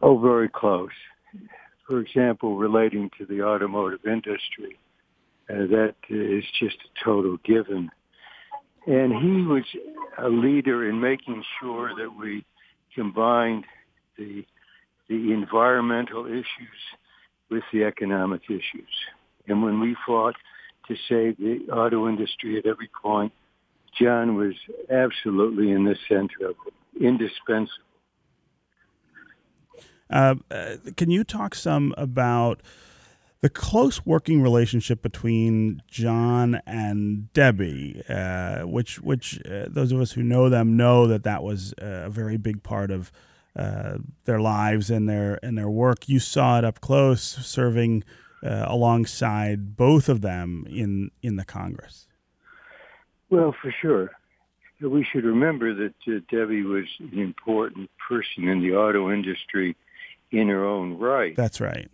[0.00, 0.90] Oh, very close.
[1.90, 4.78] For example, relating to the automotive industry,
[5.50, 7.90] uh, that is just a total given.
[8.86, 9.64] And he was
[10.16, 12.44] a leader in making sure that we
[12.94, 13.64] combined
[14.16, 14.46] the
[15.08, 16.80] the environmental issues
[17.50, 18.94] with the economic issues.
[19.48, 20.36] And when we fought
[20.86, 23.32] to save the auto industry at every point,
[24.00, 24.54] John was
[24.88, 27.89] absolutely in the center of it, indispensable.
[30.10, 32.62] Uh, uh, can you talk some about
[33.40, 40.12] the close working relationship between John and Debbie, uh, which which uh, those of us
[40.12, 43.10] who know them know that that was a very big part of
[43.56, 46.08] uh, their lives and their and their work.
[46.08, 48.04] You saw it up close, serving
[48.44, 52.08] uh, alongside both of them in in the Congress.
[53.30, 54.10] Well, for sure.
[54.82, 59.76] We should remember that uh, Debbie was an important person in the auto industry
[60.32, 61.36] in her own right.
[61.36, 61.90] That's right.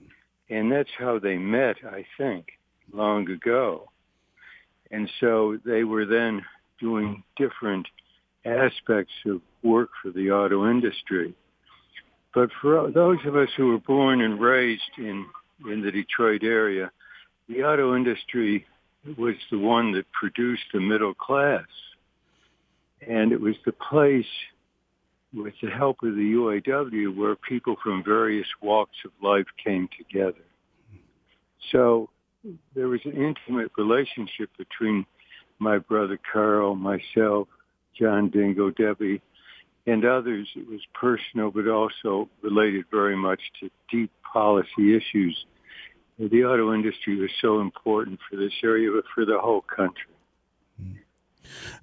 [0.48, 2.46] And that's how they met, I think,
[2.92, 3.90] long ago.
[4.90, 6.44] And so they were then
[6.78, 7.86] doing different
[8.44, 11.34] aspects of work for the auto industry.
[12.34, 15.26] But for those of us who were born and raised in,
[15.68, 16.92] in the Detroit area,
[17.48, 18.66] the auto industry
[19.16, 21.64] was the one that produced the middle class.
[23.06, 24.26] And it was the place
[25.36, 30.44] with the help of the UAW where people from various walks of life came together.
[31.70, 32.08] So
[32.74, 35.04] there was an intimate relationship between
[35.58, 37.48] my brother Carl, myself,
[37.98, 39.20] John Dingell, Debbie,
[39.86, 45.46] and others, it was personal, but also related very much to deep policy issues.
[46.18, 50.15] The auto industry was so important for this area, but for the whole country.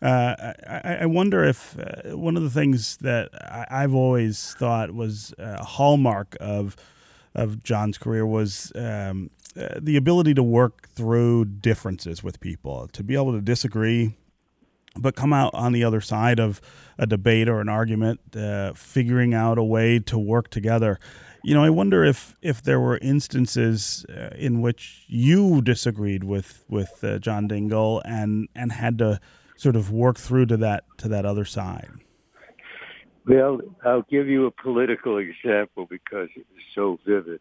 [0.02, 4.93] Uh, I, I, wonder if uh, one of the things that I, have always thought
[4.93, 6.76] was a hallmark of
[7.36, 13.04] of John's career was um, uh, the ability to work through differences with people, to
[13.04, 14.15] be able to disagree
[14.95, 16.62] but come out on the other side of
[16.97, 20.99] a debate or an argument, uh, figuring out a way to work together.
[21.43, 26.63] You know, I wonder if if there were instances uh, in which you disagreed with
[26.69, 29.19] with uh, John Dingell and and had to
[29.63, 31.89] sort of work through to that to that other side.
[33.26, 37.39] Well, I'll give you a political example because it was so vivid.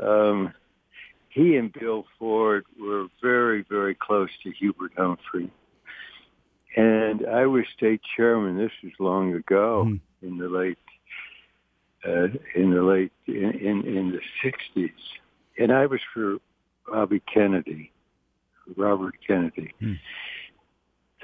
[0.00, 0.54] Um,
[1.28, 5.50] he and Bill Ford were very, very close to Hubert Humphrey
[6.76, 8.56] and I was state chairman.
[8.56, 10.00] This was long ago mm.
[10.22, 10.78] in the late
[12.06, 14.90] uh, in the late in, in, in the sixties,
[15.58, 16.36] and I was for
[16.86, 17.92] Bobby Kennedy,
[18.76, 19.74] Robert Kennedy.
[19.82, 19.98] Mm.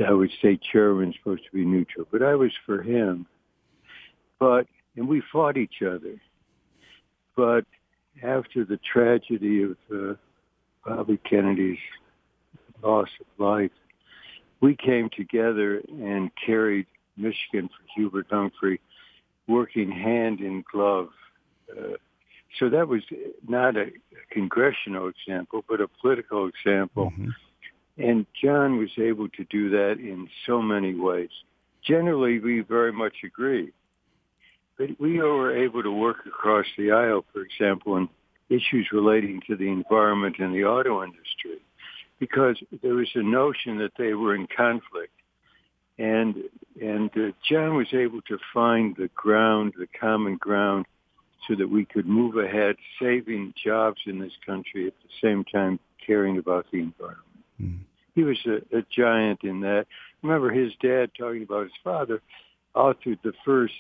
[0.05, 3.27] I was state chairman, supposed to be neutral, but I was for him.
[4.39, 6.21] But and we fought each other.
[7.37, 7.65] But
[8.23, 10.15] after the tragedy of uh,
[10.85, 11.79] Bobby Kennedy's
[12.83, 13.71] loss of life,
[14.61, 18.81] we came together and carried Michigan for Hubert Humphrey,
[19.47, 21.09] working hand in glove.
[21.71, 21.97] Uh,
[22.59, 23.03] so that was
[23.47, 23.87] not a
[24.31, 27.11] congressional example, but a political example.
[27.11, 27.29] Mm-hmm.
[27.99, 31.31] And John was able to do that in so many ways.
[31.87, 33.73] Generally, we very much agree.
[34.77, 38.11] But we were able to work across the aisle, for example, on
[38.51, 41.61] issues relating to the environment and the auto industry
[42.19, 45.13] because there was a notion that they were in conflict.
[45.99, 46.37] And
[46.81, 50.85] and uh, John was able to find the ground, the common ground,
[51.49, 55.79] so that we could move ahead, saving jobs in this country at the same time
[56.07, 57.23] caring about the environment.
[57.61, 57.81] Mm.
[58.15, 59.87] He was a, a giant in that.
[60.23, 62.23] Remember his dad talking about his father
[62.75, 63.75] authored the first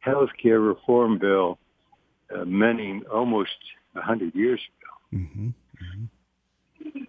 [0.00, 1.58] health care reform bill
[2.34, 3.50] uh, many, almost
[3.94, 5.22] a hundred years ago.
[5.22, 5.48] Mm-hmm.
[5.48, 7.02] Mm-hmm.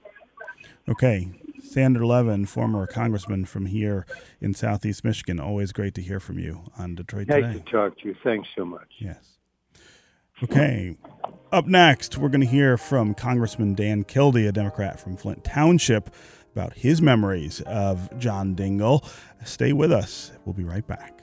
[0.90, 1.30] Okay,
[1.64, 4.06] Sander Levin, former congressman from here
[4.42, 5.40] in Southeast Michigan.
[5.40, 7.60] Always great to hear from you on Detroit nice Today.
[7.60, 8.16] to talk to you.
[8.24, 8.90] Thanks so much.
[9.00, 9.33] Yes.
[10.43, 10.95] Okay.
[11.53, 16.10] Up next, we're going to hear from Congressman Dan Kildee, a Democrat from Flint Township,
[16.51, 19.08] about his memories of John Dingell.
[19.45, 20.34] Stay with us.
[20.43, 21.23] We'll be right back.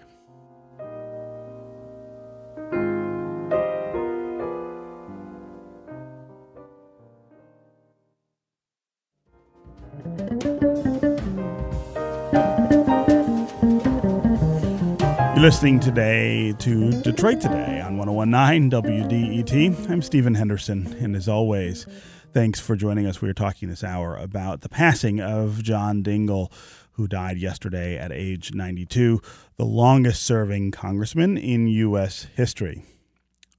[15.40, 19.88] You're listening today to Detroit Today on 1019 WDET.
[19.88, 21.86] I'm Stephen Henderson, and as always,
[22.34, 23.22] thanks for joining us.
[23.22, 26.52] We are talking this hour about the passing of John Dingell,
[26.92, 29.22] who died yesterday at age 92,
[29.56, 32.26] the longest serving congressman in U.S.
[32.36, 32.84] history.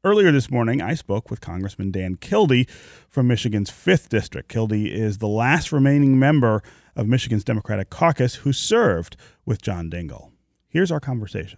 [0.03, 2.67] Earlier this morning, I spoke with Congressman Dan Kildee
[3.09, 4.47] from Michigan's 5th District.
[4.47, 6.61] Kildee is the last remaining member
[6.95, 9.17] of Michigan's Democratic Caucus who served
[9.47, 10.29] with John Dingell.
[10.69, 11.57] Here's our conversation.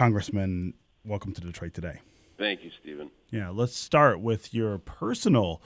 [0.00, 0.72] Congressman,
[1.04, 2.00] welcome to Detroit today.
[2.38, 3.10] Thank you, Stephen.
[3.30, 5.60] Yeah, let's start with your personal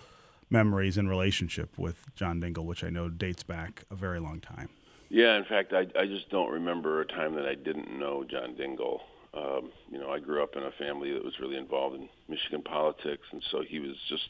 [0.51, 4.71] memories and relationship with John Dingell, which I know dates back a very long time.
[5.09, 8.57] Yeah, in fact, I, I just don't remember a time that I didn't know John
[8.57, 9.03] Dingell.
[9.35, 12.63] Um, you know, I grew up in a family that was really involved in Michigan
[12.63, 14.29] politics, and so he was just,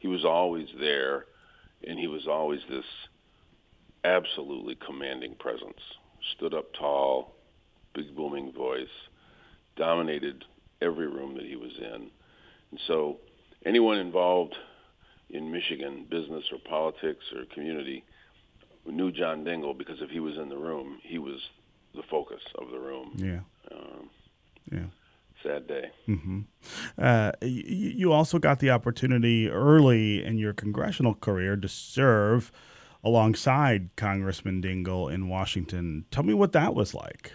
[0.00, 1.26] he was always there,
[1.86, 2.84] and he was always this
[4.02, 5.78] absolutely commanding presence.
[6.36, 7.36] Stood up tall,
[7.94, 8.88] big booming voice,
[9.76, 10.44] dominated
[10.82, 12.10] every room that he was in.
[12.70, 13.18] And so
[13.64, 14.54] anyone involved
[15.30, 18.04] in Michigan, business or politics or community,
[18.86, 21.40] knew John Dingell because if he was in the room, he was
[21.94, 23.12] the focus of the room.
[23.16, 23.40] Yeah.
[23.72, 24.10] Um,
[24.70, 24.86] Yeah.
[25.42, 25.90] sad day.
[26.06, 26.40] hmm
[26.98, 32.50] Uh, y- y- you also got the opportunity early in your congressional career to serve
[33.04, 36.04] alongside Congressman Dingell in Washington.
[36.10, 37.32] Tell me what that was like.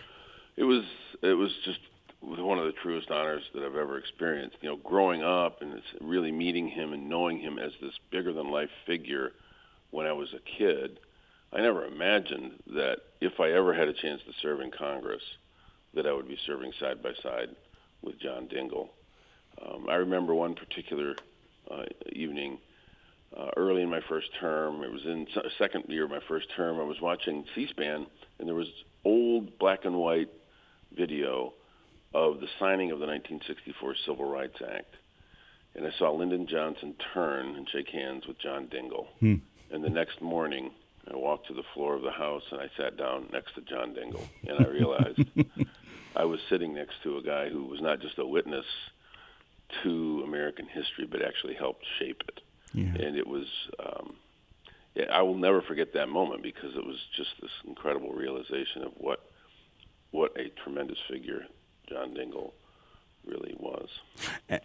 [0.57, 0.83] It was
[1.21, 1.79] it was just
[2.21, 4.57] one of the truest honors that I've ever experienced.
[4.61, 8.51] You know, growing up and really meeting him and knowing him as this bigger than
[8.51, 9.31] life figure
[9.89, 10.99] when I was a kid,
[11.51, 15.23] I never imagined that if I ever had a chance to serve in Congress,
[15.93, 17.49] that I would be serving side by side
[18.01, 18.89] with John Dingell.
[19.61, 21.15] Um, I remember one particular
[21.69, 22.57] uh, evening
[23.35, 24.83] uh, early in my first term.
[24.83, 26.79] It was in se- second year of my first term.
[26.79, 28.05] I was watching C-SPAN,
[28.39, 28.71] and there was
[29.03, 30.29] old black and white
[30.95, 31.53] video
[32.13, 34.93] of the signing of the 1964 Civil Rights Act.
[35.75, 39.07] And I saw Lyndon Johnson turn and shake hands with John Dingell.
[39.19, 39.35] Hmm.
[39.71, 40.71] And the next morning,
[41.09, 43.95] I walked to the floor of the House and I sat down next to John
[43.95, 44.27] Dingell.
[44.47, 45.21] And I realized
[46.15, 48.65] I was sitting next to a guy who was not just a witness
[49.83, 52.41] to American history, but actually helped shape it
[52.73, 52.83] Yeah.
[53.05, 53.45] and it was
[53.79, 54.15] um,
[54.95, 58.91] yeah, I will never forget that moment because it was just this incredible realization of
[58.97, 59.21] what
[60.11, 61.45] what a tremendous figure
[61.87, 62.51] John Dingell
[63.25, 63.89] really was.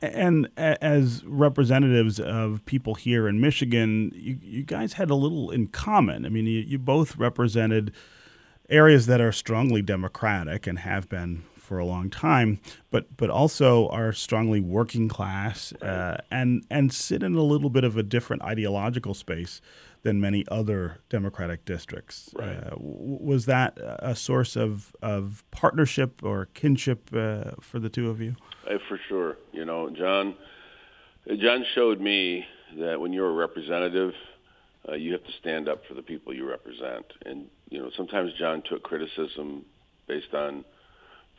[0.01, 5.69] And as representatives of people here in Michigan, you, you guys had a little in
[5.69, 6.25] common.
[6.25, 7.93] I mean, you, you both represented
[8.69, 13.89] areas that are strongly democratic and have been for a long time, but but also
[13.89, 18.43] are strongly working class uh, and and sit in a little bit of a different
[18.43, 19.61] ideological space
[20.07, 22.31] than many other democratic districts.
[22.33, 22.51] Right.
[22.51, 28.09] Uh, w- was that a source of of partnership or kinship uh, for the two
[28.09, 28.37] of you?
[28.71, 30.37] Uh, for sure, you know, John.
[31.29, 32.47] uh, John showed me
[32.79, 34.13] that when you're a representative,
[34.89, 38.33] uh, you have to stand up for the people you represent, and you know sometimes
[38.39, 39.65] John took criticism
[40.07, 40.65] based on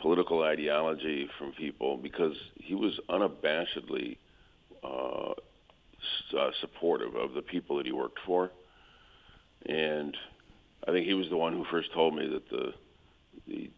[0.02, 4.18] political ideology from people because he was unabashedly
[6.38, 8.52] uh, supportive of the people that he worked for,
[9.65, 10.15] and
[10.88, 12.74] I think he was the one who first told me that the
[13.48, 13.70] the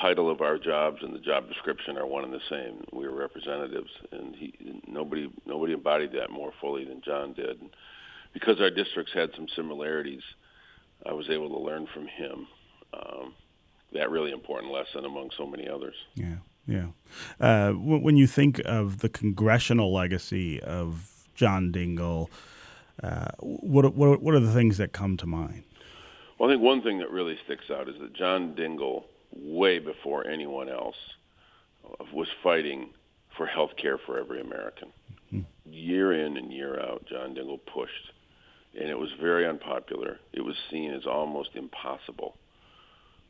[0.00, 2.84] title of our jobs and the job description are one and the same.
[2.92, 4.54] We are representatives, and he
[4.86, 7.60] nobody nobody embodied that more fully than John did.
[7.60, 7.70] And
[8.32, 10.22] because our districts had some similarities,
[11.06, 12.46] I was able to learn from him
[12.92, 13.34] um,
[13.92, 15.94] that really important lesson among so many others.
[16.14, 16.36] Yeah,
[16.66, 16.86] yeah.
[17.40, 22.28] Uh, when you think of the congressional legacy of John Dingell,
[23.00, 25.62] uh, what, what what are the things that come to mind?
[26.36, 30.26] Well, I think one thing that really sticks out is that John Dingell, way before
[30.26, 30.96] anyone else,
[31.84, 32.90] uh, was fighting
[33.36, 34.92] for health care for every American.
[35.70, 38.12] Year in and year out, John Dingell pushed,
[38.74, 40.18] and it was very unpopular.
[40.32, 42.36] It was seen as almost impossible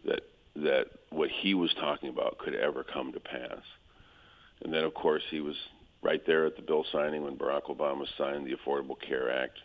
[0.06, 0.20] that
[0.54, 3.60] that what he was talking about could ever come to pass.
[4.62, 5.56] And then, of course, he was
[6.02, 9.58] right there at the bill signing when Barack Obama signed the Affordable Care Act,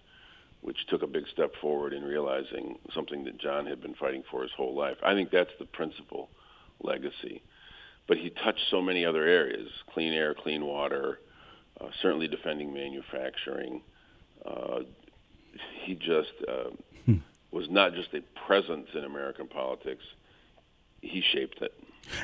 [0.62, 4.42] which took a big step forward in realizing something that John had been fighting for
[4.42, 4.98] his whole life.
[5.04, 6.30] I think that's the principal
[6.82, 7.42] legacy.
[8.08, 11.20] But he touched so many other areas clean air, clean water,
[11.80, 13.82] uh, certainly defending manufacturing.
[14.46, 14.80] Uh,
[15.84, 16.70] he just uh,
[17.06, 17.16] hmm.
[17.52, 20.04] was not just a presence in American politics,
[21.02, 21.74] he shaped it.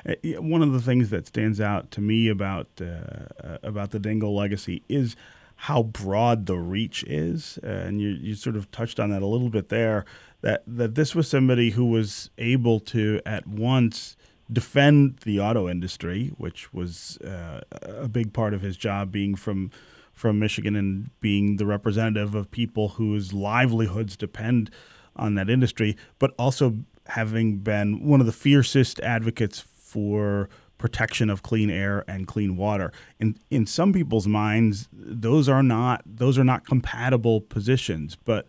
[0.08, 4.36] Uh, one of the things that stands out to me about uh, about the Dingell
[4.36, 5.16] legacy is
[5.64, 9.26] how broad the reach is, uh, and you you sort of touched on that a
[9.26, 10.06] little bit there.
[10.42, 14.16] That that this was somebody who was able to at once
[14.52, 19.72] defend the auto industry, which was uh, a big part of his job, being from
[20.14, 24.70] from Michigan and being the representative of people whose livelihoods depend
[25.16, 26.78] on that industry, but also
[27.10, 32.92] having been one of the fiercest advocates for protection of clean air and clean water.
[33.20, 38.48] In in some people's minds, those are not those are not compatible positions, but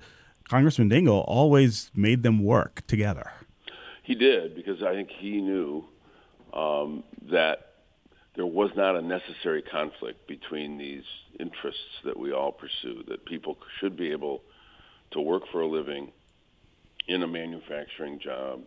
[0.48, 3.30] Congressman Dingell always made them work together.
[4.02, 5.84] He did because I think he knew
[6.54, 7.66] um, that
[8.36, 11.04] there was not a necessary conflict between these
[11.38, 13.04] interests that we all pursue.
[13.08, 14.42] That people should be able
[15.12, 16.12] to work for a living
[17.10, 18.60] in a manufacturing job,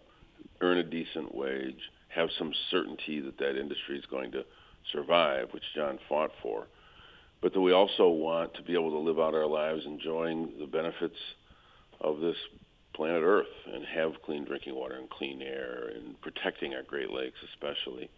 [0.60, 1.80] earn a decent wage,
[2.10, 4.44] have some certainty that that industry is going to
[4.92, 6.68] survive, which John fought for.
[7.42, 10.68] But that we also want to be able to live out our lives enjoying the
[10.68, 11.16] benefits
[12.02, 12.36] of this
[12.94, 17.40] planet Earth and have clean drinking water and clean air and protecting our Great Lakes
[17.54, 18.10] especially.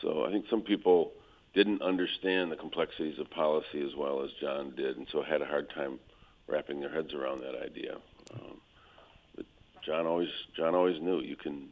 [0.00, 1.12] So I think some people
[1.54, 5.46] didn't understand the complexities of policy as well as John did, and so had a
[5.46, 6.00] hard time
[6.48, 7.96] wrapping their heads around that idea.
[8.34, 8.61] Um,
[9.84, 11.68] John always John always knew you can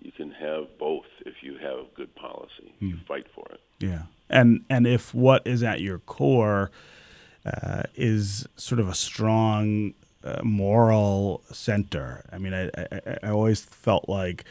[0.00, 2.74] you can have both if you have good policy.
[2.80, 3.02] You hmm.
[3.06, 3.60] fight for it.
[3.78, 6.70] Yeah, and and if what is at your core
[7.44, 9.94] uh, is sort of a strong
[10.24, 12.24] uh, moral center.
[12.32, 14.44] I mean, I, I, I always felt like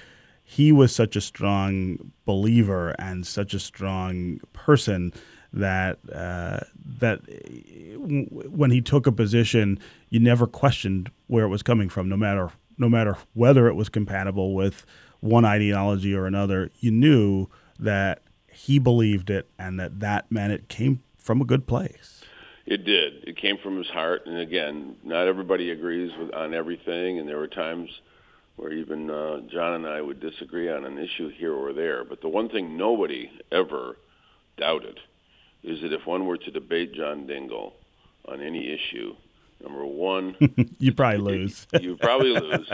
[0.44, 5.14] he was such a strong believer and such a strong person
[5.54, 6.60] that uh,
[7.00, 7.22] that
[7.98, 9.80] when he took a position,
[10.10, 12.52] you never questioned where it was coming from, no matter
[12.82, 14.86] no matter whether it was compatible with
[15.22, 16.72] one ideology or another.
[16.80, 17.48] You knew
[17.80, 22.22] that he believed it, and that that meant it came from a good place.
[22.66, 23.24] It did.
[23.28, 27.38] It came from his heart, and again, not everybody agrees with on everything, and there
[27.38, 27.90] were times
[28.56, 32.04] where even uh, John and I would disagree on an issue here or there.
[32.04, 33.98] But the one thing nobody ever
[34.58, 35.00] doubted
[35.64, 37.74] is that if one were to debate John Dingell
[38.26, 39.16] on any issue,
[39.64, 40.36] number one,
[40.80, 41.68] you probably lose.
[41.82, 42.70] you probably lose.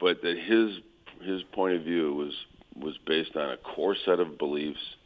[0.00, 0.80] But that his
[1.22, 2.34] his point of view was
[2.74, 4.96] was based on a core set of beliefs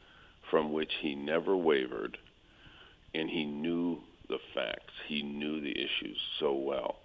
[0.51, 2.19] from which he never wavered
[3.15, 3.99] and he knew
[4.29, 4.93] the facts.
[5.09, 6.97] He knew the issues so well.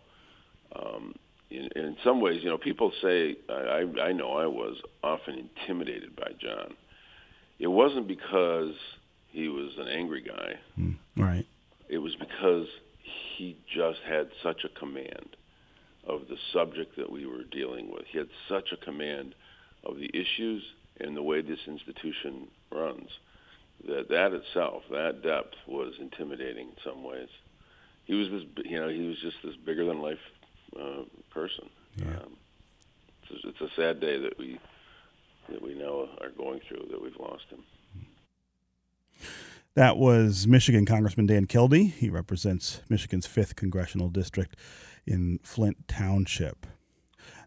[0.75, 1.15] Um,
[1.49, 6.15] in, in some ways, you know, people say I, I know I was often intimidated
[6.15, 6.75] by John.
[7.59, 8.73] It wasn't because
[9.29, 11.45] he was an angry guy, mm, right?
[11.87, 12.67] It was because
[13.35, 15.35] he just had such a command
[16.07, 18.05] of the subject that we were dealing with.
[18.07, 19.35] He had such a command
[19.83, 20.63] of the issues
[20.99, 23.09] and the way this institution runs
[23.87, 27.29] that that itself, that depth, was intimidating in some ways.
[28.05, 30.19] He was this, you know, he was just this bigger than life
[30.79, 31.69] uh, person.
[31.97, 32.05] Yeah.
[32.07, 32.37] Um,
[33.29, 34.59] it's, it's a sad day that we
[35.49, 37.63] that we know are going through that we've lost him.
[39.75, 41.87] That was Michigan Congressman Dan Kildee.
[41.87, 44.55] He represents Michigan's 5th congressional district
[45.05, 46.65] in Flint Township.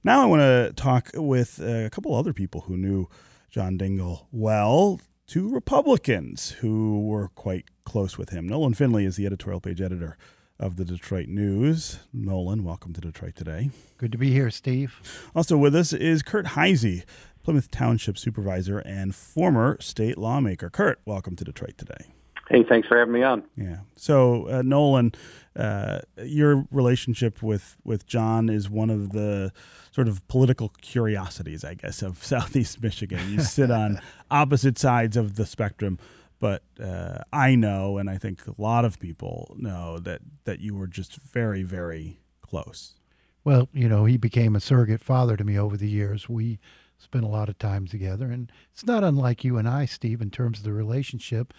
[0.05, 3.09] Now I want to talk with a couple other people who knew
[3.49, 8.47] John Dingell well two Republicans who were quite close with him.
[8.47, 10.19] Nolan Finley is the editorial page editor
[10.61, 12.01] of the Detroit News.
[12.13, 13.71] Nolan, welcome to Detroit today.
[13.97, 15.31] Good to be here, Steve.
[15.35, 17.07] Also with us is Kurt Heise,
[17.43, 20.69] Plymouth Township Supervisor and former state lawmaker.
[20.69, 22.05] Kurt, welcome to Detroit today.
[22.49, 23.43] Hey, thanks for having me on.
[23.57, 23.79] Yeah.
[23.97, 25.13] So, uh, Nolan,
[25.55, 29.53] uh, your relationship with, with John is one of the
[29.91, 33.21] sort of political curiosities, I guess, of Southeast Michigan.
[33.31, 35.99] You sit on opposite sides of the spectrum,
[36.39, 40.75] but uh, I know, and I think a lot of people know that that you
[40.75, 42.95] were just very, very close.
[43.45, 46.29] Well, you know, he became a surrogate father to me over the years.
[46.29, 46.61] We
[46.97, 50.31] spent a lot of time together, and it's not unlike you and I, Steve, in
[50.31, 51.53] terms of the relationship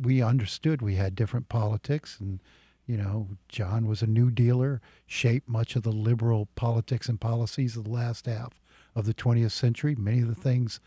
[0.00, 2.40] we understood we had different politics and
[2.86, 7.76] you know john was a new dealer shaped much of the liberal politics and policies
[7.76, 8.52] of the last half
[8.94, 10.80] of the 20th century many of the things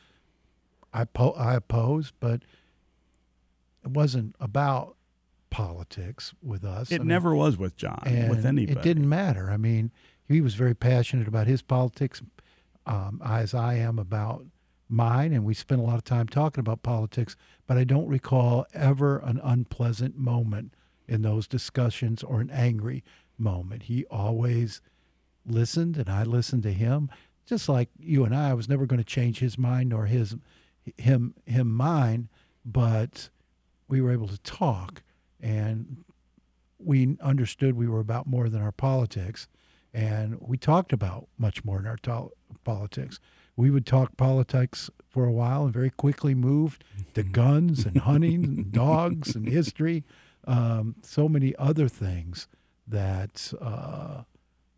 [0.93, 2.43] i, po- I opposed but
[3.83, 4.97] it wasn't about
[5.49, 6.91] politics with us.
[6.91, 8.77] It I mean, never was with John, and with anybody.
[8.77, 9.49] It didn't matter.
[9.49, 9.91] I mean,
[10.27, 12.21] he was very passionate about his politics,
[12.85, 14.45] um, as I am about
[14.89, 17.35] mine, and we spent a lot of time talking about politics.
[17.65, 20.73] But I don't recall ever an unpleasant moment
[21.07, 23.03] in those discussions or an angry
[23.37, 23.83] moment.
[23.83, 24.81] He always
[25.45, 27.09] listened, and I listened to him.
[27.45, 30.35] Just like you and I, I was never going to change his mind nor his
[30.97, 32.29] him him mine,
[32.65, 33.29] but
[33.87, 35.01] we were able to talk,
[35.41, 36.03] and
[36.79, 39.47] we understood we were about more than our politics,
[39.93, 42.31] and we talked about much more than our to-
[42.63, 43.19] politics.
[43.57, 46.83] We would talk politics for a while and very quickly moved
[47.15, 50.03] to guns and hunting and dogs and history,
[50.45, 52.47] um, so many other things
[52.87, 54.21] that uh,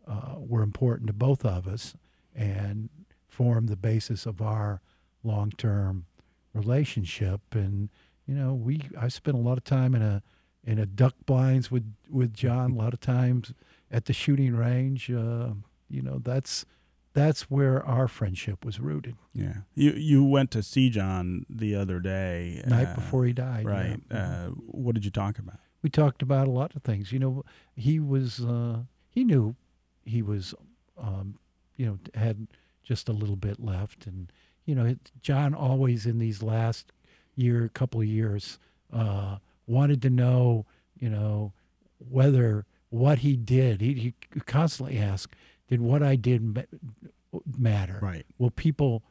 [0.08, 1.94] uh, were important to both of us
[2.34, 2.88] and
[3.28, 4.80] formed the basis of our
[5.22, 6.06] long-term
[6.54, 7.40] relationship.
[7.52, 7.90] And
[8.26, 10.22] you know, we I spent a lot of time in a
[10.64, 12.72] in a duck blinds with with John.
[12.72, 13.52] A lot of times
[13.90, 15.10] at the shooting range.
[15.10, 15.50] Uh,
[15.88, 16.64] you know, that's
[17.12, 19.16] that's where our friendship was rooted.
[19.34, 23.66] Yeah, you you went to see John the other day, night uh, before he died.
[23.66, 24.00] right?
[24.10, 24.46] yeah.
[24.46, 25.58] Uh, what did you talk about?
[25.82, 27.12] we talked about a lot of things.
[27.12, 27.44] You know,
[27.74, 29.56] he was uh, he knew
[30.04, 30.54] he was,
[30.98, 31.38] um,
[31.76, 32.46] you know, had
[32.82, 34.30] just a little bit left, and
[34.64, 36.92] you know, it, John always in these last
[37.34, 38.58] year, couple of years,
[38.92, 39.36] uh,
[39.66, 40.66] wanted to know,
[40.98, 41.52] you know,
[41.98, 43.80] whether what he did.
[43.80, 45.34] He, he constantly asked,
[45.70, 47.98] "Did what I did ma- matter?
[48.02, 48.26] Right.
[48.38, 49.02] Will people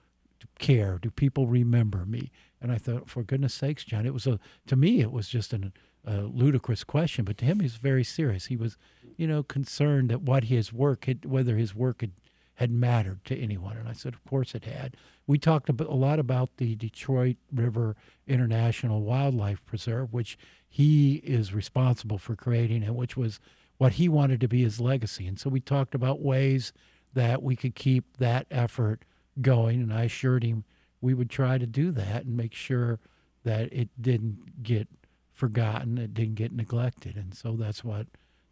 [0.59, 0.99] care?
[1.01, 2.31] Do people remember me?"
[2.61, 5.53] And I thought, for goodness sakes, John, it was a to me it was just
[5.53, 5.73] an,
[6.05, 8.47] a ludicrous question, but to him, he was very serious.
[8.47, 8.77] He was,
[9.17, 12.11] you know, concerned that what his work had, whether his work had
[12.55, 13.77] had mattered to anyone.
[13.77, 14.97] And I said, of course it had.
[15.25, 17.95] We talked a lot about the Detroit River
[18.27, 20.37] International Wildlife Preserve, which
[20.67, 23.39] he is responsible for creating, and which was
[23.79, 25.25] what he wanted to be his legacy.
[25.25, 26.71] And so we talked about ways
[27.13, 29.03] that we could keep that effort
[29.41, 29.81] going.
[29.81, 30.65] And I assured him
[31.01, 32.99] we would try to do that and make sure
[33.43, 34.89] that it didn't get
[35.33, 37.15] forgotten, it didn't get neglected.
[37.15, 38.07] And so that's what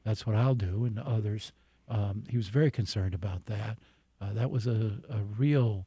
[0.05, 1.51] that's what I'll do, and others.
[1.89, 3.77] Um, he was very concerned about that.
[4.21, 5.85] Uh, that was a, a real.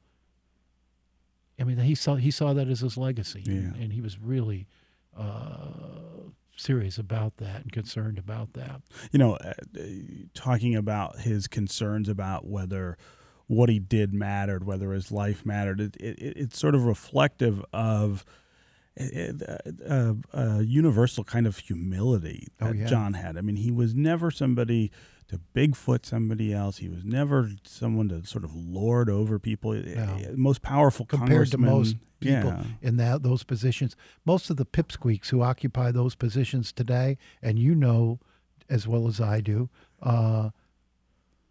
[1.59, 4.66] I mean, he saw he saw that as his legacy, and, and he was really
[5.16, 5.68] uh,
[6.61, 8.83] serious about that and concerned about that.
[9.13, 9.83] you know, uh, uh,
[10.35, 12.97] talking about his concerns about whether
[13.47, 18.25] what he did mattered, whether his life mattered, it, it, it's sort of reflective of
[18.97, 19.33] a,
[19.87, 22.87] a, a universal kind of humility Oh, that yeah.
[22.87, 23.37] John had.
[23.37, 24.91] I mean, he was never somebody
[25.31, 26.78] to Bigfoot somebody else.
[26.78, 29.72] He was never someone to sort of lord over people.
[29.72, 30.18] No.
[30.37, 32.64] Most powerful compared to most people Yeah.
[32.83, 33.97] in that those positions.
[34.24, 38.18] Most of the pipsqueaks who occupy those positions today, and you know
[38.68, 39.68] as well as I do,
[40.03, 40.51] uh,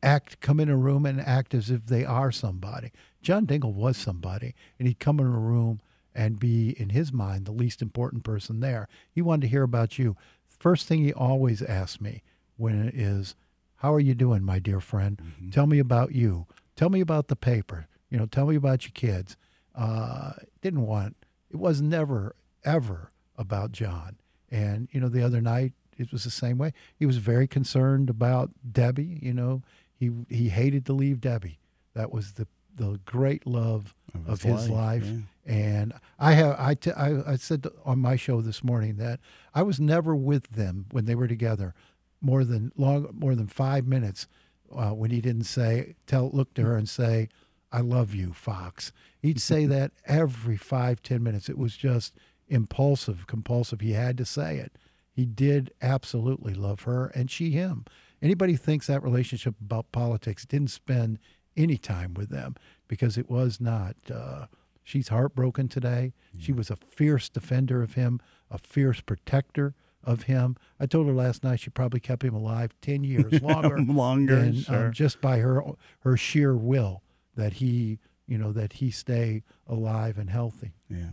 [0.02, 2.92] act come in a room and act as if they are somebody.
[3.22, 5.82] John Dingell was somebody, and he'd come in a room
[6.16, 8.88] and be, in his mind, the least important person there.
[9.12, 10.16] He wanted to hear about you.
[10.48, 12.24] First thing he always asked me
[12.58, 13.36] when it is,
[13.80, 15.22] "How are you doing, my dear friend?
[15.52, 16.48] Tell me about you.
[16.76, 17.88] Tell me about the paper.
[18.10, 19.36] You know, tell me about your kids."
[19.76, 21.16] Uh, didn't want.
[21.52, 24.18] It was never ever about John.
[24.52, 26.74] And you know, the other night it was the same way.
[26.98, 29.20] He was very concerned about Debbie.
[29.22, 29.62] You know,
[29.96, 31.60] he he hated to leave Debbie.
[31.94, 35.12] That was the the great love Of of, his his, life, life.
[35.46, 35.54] yeah.
[35.54, 39.20] And I have I, t- I I said on my show this morning that
[39.54, 41.74] I was never with them when they were together
[42.22, 44.28] more than long more than five minutes
[44.76, 47.30] uh, when he didn't say tell look to her and say
[47.72, 48.92] I love you Fox.
[49.20, 51.50] He'd say that every five ten minutes.
[51.50, 52.16] It was just
[52.48, 53.82] impulsive, compulsive.
[53.82, 54.74] He had to say it.
[55.12, 57.86] He did absolutely love her and she him.
[58.22, 61.20] Anybody thinks that relationship about politics didn't spend
[61.56, 62.56] any time with them
[62.88, 63.96] because it was not.
[64.14, 64.46] Uh,
[64.84, 66.14] she's heartbroken today.
[66.38, 69.74] She was a fierce defender of him, a fierce protector
[70.04, 70.56] of him.
[70.80, 74.56] I told her last night she probably kept him alive ten years longer, Longer, than,
[74.62, 74.86] sure.
[74.88, 75.64] um, just by her
[76.02, 77.04] her sheer will
[77.36, 80.74] that he you know that he stay alive and healthy.
[80.90, 81.10] Yeah.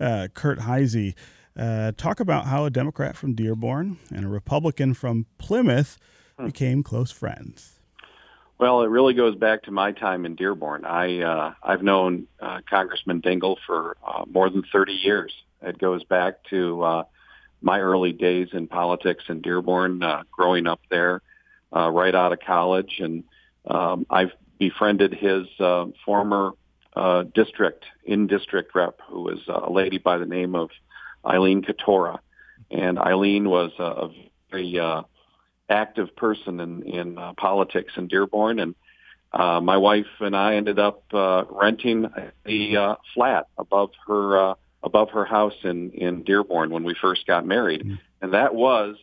[0.00, 1.14] Uh, Kurt Heise,
[1.56, 5.98] uh, talk about how a Democrat from Dearborn and a Republican from Plymouth
[6.42, 7.74] became close friends.
[8.58, 10.84] Well, it really goes back to my time in Dearborn.
[10.84, 15.32] I uh, I've known uh, Congressman Dingell for uh, more than 30 years.
[15.62, 17.02] It goes back to uh,
[17.60, 21.22] my early days in politics in Dearborn, uh, growing up there,
[21.74, 23.24] uh, right out of college, and
[23.66, 26.52] um, I've befriended his uh, former
[26.96, 30.70] uh, district in district rep, who was a lady by the name of
[31.24, 32.18] Eileen Katora.
[32.70, 34.10] and Eileen was a, a
[34.50, 35.02] very uh,
[35.68, 38.74] active person in in uh, politics in Dearborn, and
[39.32, 42.10] uh, my wife and I ended up uh, renting
[42.46, 47.26] a uh, flat above her uh, above her house in in Dearborn when we first
[47.26, 47.94] got married, mm-hmm.
[48.22, 48.96] and that was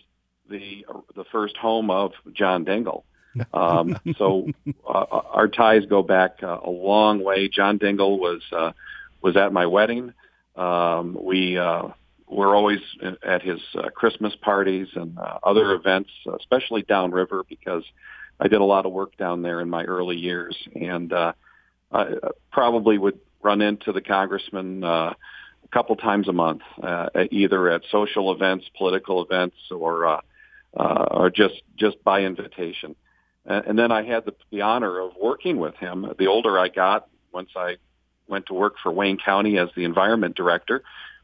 [0.50, 3.04] the the first home of John Dingell.
[3.54, 4.48] Um, so
[4.88, 7.50] uh, our ties go back uh, a long way.
[7.50, 8.72] John Dingell was uh,
[9.22, 10.14] was at my wedding.
[10.56, 11.90] Um, we uh,
[12.28, 12.80] were always
[13.24, 17.84] at his uh, Christmas parties and uh, other events, especially downriver, because
[18.40, 21.34] I did a lot of work down there in my early years, and uh,
[21.92, 22.16] I
[22.52, 25.14] probably would run into the congressman uh,
[25.66, 30.22] a couple times a month, uh, either at social events, political events, or uh,
[30.78, 32.95] uh, or just just by invitation.
[33.47, 36.11] And, then I had the, the honor of working with him.
[36.18, 37.76] The older I got, once I
[38.28, 40.82] went to work for Wayne County as the environment director,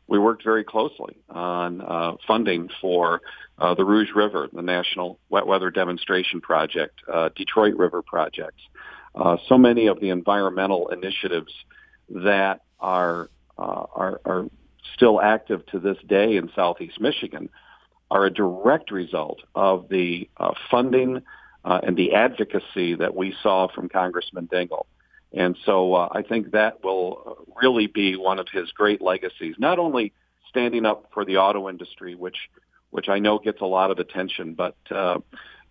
[0.07, 3.21] we worked very closely on uh, funding for
[3.57, 8.61] uh, the Rouge River, the National Wet Weather Demonstration Project, uh, Detroit River projects,
[9.15, 11.53] uh, so many of the environmental initiatives
[12.09, 13.29] that are,
[13.61, 14.45] uh, are, are
[14.95, 17.49] still active to this day in Southeast Michigan
[18.09, 21.21] are a direct result of the uh, funding
[21.63, 24.85] and the advocacy that we saw from Congressman Dingell.
[25.33, 29.79] And so uh, I think that will really be one of his great legacies, not
[29.79, 30.11] only
[30.49, 32.49] standing up for the auto industry, which
[32.89, 35.19] which I know gets a lot of attention, but uh,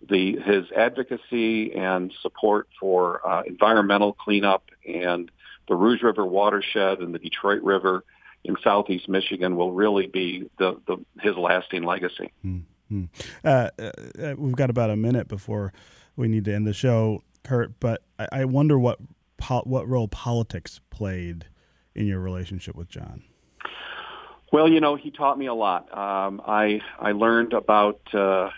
[0.09, 5.29] the his advocacy and support for uh, environmental cleanup and
[5.67, 8.03] the Rouge River watershed and the Detroit River
[8.43, 12.31] in southeast Michigan will really be the, the his lasting legacy.
[12.45, 13.05] Mm-hmm.
[13.43, 15.71] Uh, uh, we've got about a minute before
[16.15, 17.79] we need to end the show, Kurt.
[17.79, 18.99] But I, I wonder what
[19.37, 21.45] po- what role politics played
[21.95, 23.23] in your relationship with John?
[24.51, 25.85] Well, you know, he taught me a lot.
[25.97, 28.49] Um, I I learned about uh,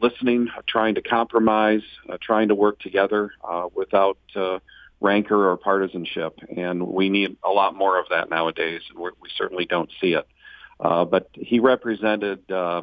[0.00, 4.60] listening, trying to compromise, uh, trying to work together uh, without uh,
[5.02, 8.82] rancor or partisanship, and we need a lot more of that nowadays.
[8.88, 10.26] And we certainly don't see it.
[10.80, 12.82] Uh, but he represented uh,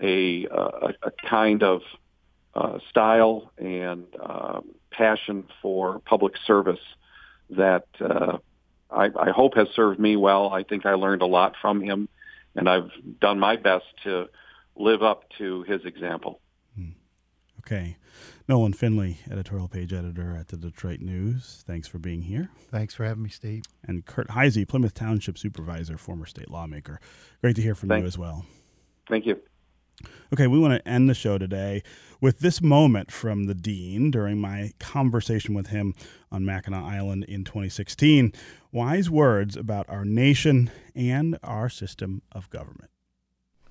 [0.00, 1.82] a, a, a kind of
[2.54, 6.80] uh, style and um, passion for public service
[7.50, 8.38] that uh,
[8.90, 10.50] I, I hope has served me well.
[10.50, 12.08] I think I learned a lot from him,
[12.54, 12.90] and I've
[13.20, 14.28] done my best to
[14.76, 16.40] live up to his example.
[16.76, 16.90] Hmm.
[17.60, 17.96] Okay.
[18.48, 21.62] Nolan Finley, editorial page editor at the Detroit News.
[21.66, 22.50] Thanks for being here.
[22.70, 23.62] Thanks for having me, Steve.
[23.84, 27.00] And Kurt Heise, Plymouth Township supervisor, former state lawmaker.
[27.40, 28.02] Great to hear from Thanks.
[28.02, 28.44] you as well.
[29.08, 29.40] Thank you.
[30.32, 31.82] Okay, we want to end the show today
[32.20, 35.94] with this moment from the dean during my conversation with him
[36.32, 38.32] on Mackinac Island in 2016.
[38.72, 42.90] Wise words about our nation and our system of government.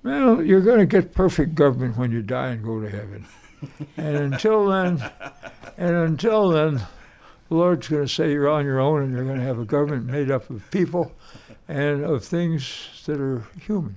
[0.02, 3.26] Well, you're going to get perfect government when you die and go to heaven.
[3.96, 5.10] And until then,
[5.76, 6.80] and until then,
[7.48, 9.64] the Lord's going to say you're on your own and you're going to have a
[9.64, 11.12] government made up of people
[11.68, 13.96] and of things that are human.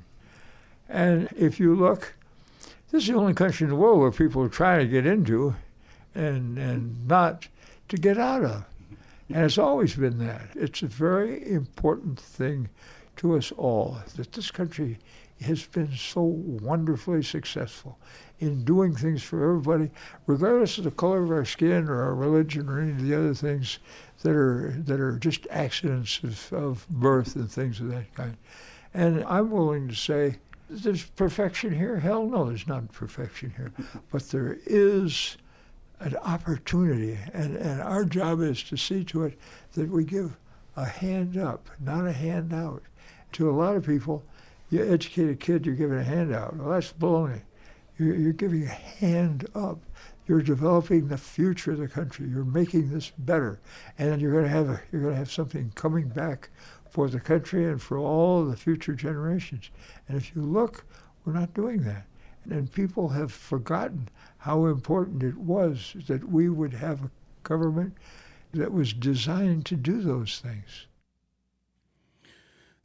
[0.89, 2.13] And if you look,
[2.91, 5.55] this is the only country in the world where people are trying to get into
[6.13, 7.47] and, and not
[7.89, 8.66] to get out of.
[9.30, 10.49] And it's always been that.
[10.53, 12.70] It's a very important thing
[13.18, 14.99] to us all that this country
[15.41, 17.97] has been so wonderfully successful
[18.39, 19.89] in doing things for everybody,
[20.27, 23.33] regardless of the color of our skin or our religion or any of the other
[23.33, 23.79] things
[24.23, 28.36] that are that are just accidents of, of birth and things of that kind.
[28.93, 30.38] And I'm willing to say
[30.69, 31.99] there's perfection here?
[31.99, 33.71] Hell no, there's not perfection here.
[34.11, 35.38] But there is
[35.99, 39.39] an opportunity, and, and our job is to see to it
[39.73, 40.36] that we give
[40.75, 42.83] a hand up, not a hand out.
[43.33, 44.23] To a lot of people,
[44.69, 46.55] you educate a kid, you're giving a handout.
[46.55, 47.41] Well, that's baloney.
[47.97, 49.79] You're, you're giving a hand up.
[50.27, 52.27] You're developing the future of the country.
[52.27, 53.59] You're making this better,
[53.99, 56.49] and you're going to have a, you're going to have something coming back
[56.89, 59.69] for the country and for all the future generations.
[60.07, 60.85] And if you look,
[61.23, 62.05] we're not doing that.
[62.49, 67.11] And people have forgotten how important it was that we would have a
[67.43, 67.93] government
[68.53, 70.87] that was designed to do those things.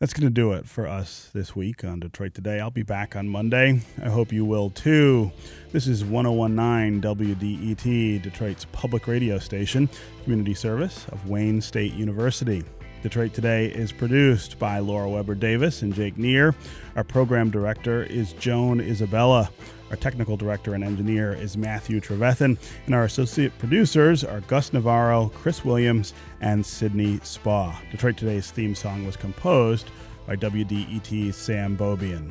[0.01, 2.59] That's going to do it for us this week on Detroit Today.
[2.59, 3.82] I'll be back on Monday.
[4.03, 5.30] I hope you will too.
[5.72, 9.90] This is 1019 WDET, Detroit's public radio station,
[10.22, 12.64] community service of Wayne State University.
[13.03, 16.55] Detroit Today is produced by Laura Weber Davis and Jake Neher.
[16.96, 19.51] Our program director is Joan Isabella.
[19.90, 22.59] Our technical director and engineer is Matthew Trevethan.
[22.86, 27.80] And our associate producers are Gus Navarro, Chris Williams, and Sydney Spa.
[27.90, 29.90] Detroit Today's theme song was composed
[30.26, 32.30] by WDET's Sam Bobian.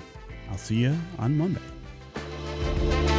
[0.50, 3.19] I'll see you on Monday.